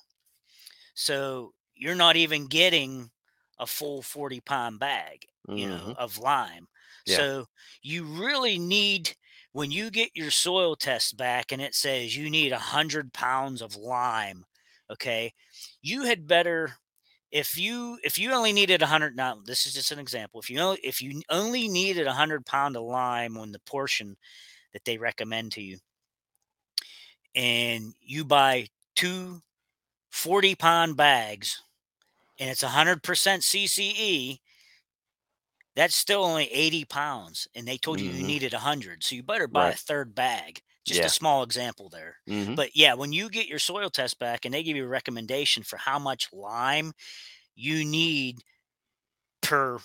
So 0.94 1.54
you're 1.76 1.96
not 1.96 2.16
even 2.16 2.48
getting 2.48 3.12
a 3.60 3.68
full 3.68 4.02
40 4.02 4.40
pound 4.42 4.80
bag, 4.80 5.26
you 5.50 5.68
know, 5.68 5.78
Mhm. 5.90 5.96
of 5.98 6.18
lime. 6.18 6.68
Yeah. 7.06 7.18
So 7.18 7.48
you 7.82 8.04
really 8.06 8.58
need 8.60 9.16
when 9.54 9.72
you 9.72 9.92
get 9.92 10.10
your 10.16 10.32
soil 10.32 10.76
test 10.76 11.18
back 11.18 11.52
and 11.52 11.62
it 11.62 11.76
says 11.76 12.16
you 12.16 12.30
need 12.30 12.52
100 12.52 13.14
pounds 13.14 13.62
of 13.62 13.76
lime, 13.76 14.46
okay? 14.90 15.34
You 15.82 16.04
had 16.04 16.28
better 16.28 16.74
if 17.32 17.58
you 17.58 17.98
if 18.04 18.20
you 18.20 18.32
only 18.34 18.54
needed 18.54 18.82
100 18.82 19.16
now 19.16 19.38
this 19.46 19.66
is 19.66 19.74
just 19.74 19.92
an 19.92 20.00
example 20.00 20.40
if 20.40 20.50
you 20.50 20.60
only 20.60 20.80
if 20.84 21.02
you 21.02 21.22
only 21.30 21.68
needed 21.70 22.06
100 22.06 22.46
pound 22.46 22.76
of 22.76 22.84
lime 22.84 23.38
on 23.38 23.52
the 23.52 23.60
portion 23.60 24.18
that 24.74 24.84
they 24.86 24.98
recommend 24.98 25.52
to 25.54 25.62
you 25.62 25.78
and 27.36 27.94
you 28.02 28.26
buy 28.26 28.68
two 28.96 29.40
40 30.12 30.56
pound 30.56 30.98
bags 30.98 31.62
and 32.40 32.50
it's 32.50 32.64
100% 32.64 33.00
cce 33.02 34.40
that's 35.76 35.96
still 35.96 36.24
only 36.24 36.46
80 36.52 36.86
pounds 36.86 37.48
and 37.56 37.68
they 37.68 37.78
told 37.78 38.02
you 38.02 38.10
you 38.10 38.24
Mhm. 38.24 38.24
needed 38.24 38.54
100 38.54 39.04
so 39.04 39.16
you 39.16 39.24
better 39.24 39.48
buy 39.48 39.70
a 39.72 39.76
third 39.76 40.14
bag 40.16 40.62
just 40.86 41.04
Yeah. 41.04 41.06
a 41.06 41.10
small 41.10 41.44
example 41.44 41.90
there 41.90 42.18
Mhm. 42.28 42.56
but 42.56 42.76
yeah, 42.76 42.94
when 42.94 43.12
you 43.14 43.30
get 43.30 43.48
your 43.48 43.60
soil 43.60 43.90
test 43.90 44.20
back 44.20 44.46
and 44.46 44.54
they 44.54 44.64
give 44.64 44.76
you 44.78 44.84
a 44.86 44.88
recommendation 44.88 45.64
for 45.64 45.78
how 45.78 46.00
much 46.00 46.32
lime 46.34 46.94
you 47.56 47.86
need 47.86 48.40
per 49.42 49.80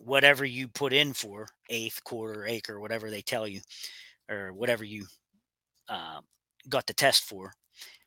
whatever 0.00 0.44
you 0.44 0.68
put 0.68 0.92
in 0.92 1.14
for 1.14 1.48
eighth, 1.70 2.04
quarter, 2.04 2.46
acre, 2.46 2.80
whatever 2.80 3.10
they 3.10 3.22
tell 3.22 3.48
you, 3.48 3.60
or 4.30 4.52
whatever 4.52 4.84
you 4.84 5.06
uh, 5.88 6.20
got 6.68 6.86
the 6.86 6.94
test 6.94 7.24
for. 7.24 7.54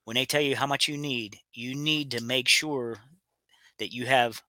When 0.06 0.16
they 0.16 0.26
tell 0.26 0.42
you 0.42 0.56
how 0.56 0.68
much 0.68 0.88
you 0.88 0.98
need, 0.98 1.40
you 1.54 1.76
need 1.76 2.12
to 2.12 2.24
make 2.24 2.48
sure 2.50 3.02
that 3.80 3.94
you 3.94 4.06
have 4.08 4.44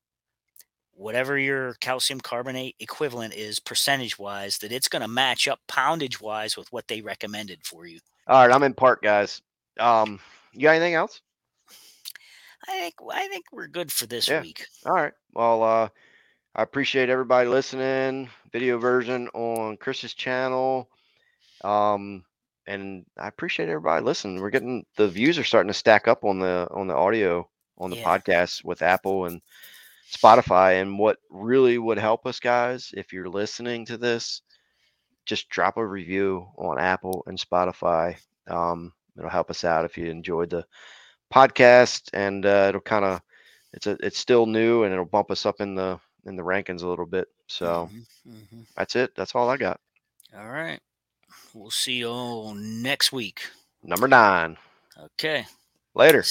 whatever 0.99 1.37
your 1.37 1.75
calcium 1.75 2.19
carbonate 2.19 2.75
equivalent 2.79 3.33
is 3.33 3.59
percentage 3.59 4.19
wise, 4.19 4.57
that 4.57 4.71
it's 4.71 4.89
going 4.89 5.01
to 5.01 5.07
match 5.07 5.47
up 5.47 5.59
poundage 5.67 6.19
wise 6.19 6.57
with 6.57 6.71
what 6.73 6.87
they 6.87 7.01
recommended 7.01 7.65
for 7.65 7.87
you. 7.87 7.99
All 8.27 8.45
right, 8.45 8.53
I'm 8.53 8.63
in 8.63 8.73
part, 8.73 9.01
guys. 9.01 9.41
Um, 9.79 10.19
you 10.51 10.63
got 10.63 10.71
anything 10.71 10.95
else? 10.95 11.21
I 12.67 12.71
think 12.79 12.95
I 13.11 13.27
think 13.29 13.45
we're 13.51 13.67
good 13.67 13.91
for 13.91 14.05
this 14.05 14.27
Yeah. 14.27 14.41
week. 14.41 14.65
All 14.85 14.91
right. 14.91 15.13
Well, 15.33 15.63
uh, 15.63 15.89
I 16.55 16.63
appreciate 16.63 17.09
everybody 17.09 17.47
listening. 17.47 18.29
Video 18.51 18.77
version 18.77 19.29
on 19.29 19.77
Chris's 19.77 20.13
channel. 20.13 20.89
Um, 21.63 22.25
and 22.67 23.05
I 23.17 23.27
appreciate 23.29 23.69
everybody 23.69 24.03
listening. 24.03 24.41
We're 24.41 24.49
getting 24.49 24.85
the 24.97 25.07
views 25.07 25.39
are 25.39 25.43
starting 25.45 25.69
to 25.69 25.73
stack 25.73 26.07
up 26.09 26.25
on 26.25 26.39
the 26.39 26.67
on 26.71 26.87
the 26.87 26.95
audio 26.95 27.49
on 27.77 27.89
the 27.89 27.95
Yeah. 27.95 28.05
podcast 28.17 28.65
with 28.65 28.81
Apple 28.81 29.25
and 29.25 29.41
Spotify. 30.09 30.81
And 30.81 30.97
what 30.99 31.17
really 31.29 31.77
would 31.77 31.97
help 31.99 32.25
us, 32.25 32.39
guys, 32.39 32.91
if 32.95 33.13
you're 33.13 33.29
listening 33.29 33.85
to 33.85 33.97
this, 33.97 34.41
just 35.25 35.49
drop 35.49 35.77
a 35.77 35.85
review 35.85 36.47
on 36.57 36.79
Apple 36.79 37.23
and 37.27 37.39
Spotify. 37.39 38.17
Um, 38.47 38.93
it'll 39.17 39.29
help 39.29 39.49
us 39.49 39.63
out 39.63 39.85
if 39.85 39.97
you 39.97 40.05
enjoyed 40.07 40.49
the 40.49 40.65
podcast, 41.33 42.09
and 42.13 42.45
uh, 42.45 42.67
it'll 42.69 42.81
kind 42.81 43.05
of 43.05 43.21
it's 43.73 43.87
a 43.87 43.97
it's 44.01 44.17
still 44.19 44.45
new 44.45 44.83
and 44.83 44.93
it'll 44.93 45.05
bump 45.05 45.31
us 45.31 45.45
up 45.45 45.61
in 45.61 45.75
the 45.75 45.99
in 46.25 46.35
the 46.35 46.43
rankings 46.43 46.81
a 46.83 46.87
little 46.87 47.05
bit. 47.05 47.27
So 47.47 47.89
Mhm, 47.91 48.05
mhm. 48.27 48.67
that's 48.75 48.95
it. 48.95 49.11
That's 49.15 49.35
all 49.35 49.49
I 49.49 49.57
got. 49.57 49.79
All 50.35 50.49
right. 50.49 50.79
We'll 51.53 51.71
see 51.71 51.93
you 51.95 52.09
all 52.09 52.53
next 52.55 53.11
week. 53.11 53.41
Number 53.83 54.07
nine. 54.07 54.57
Okay. 54.97 55.45
Later. 55.95 56.23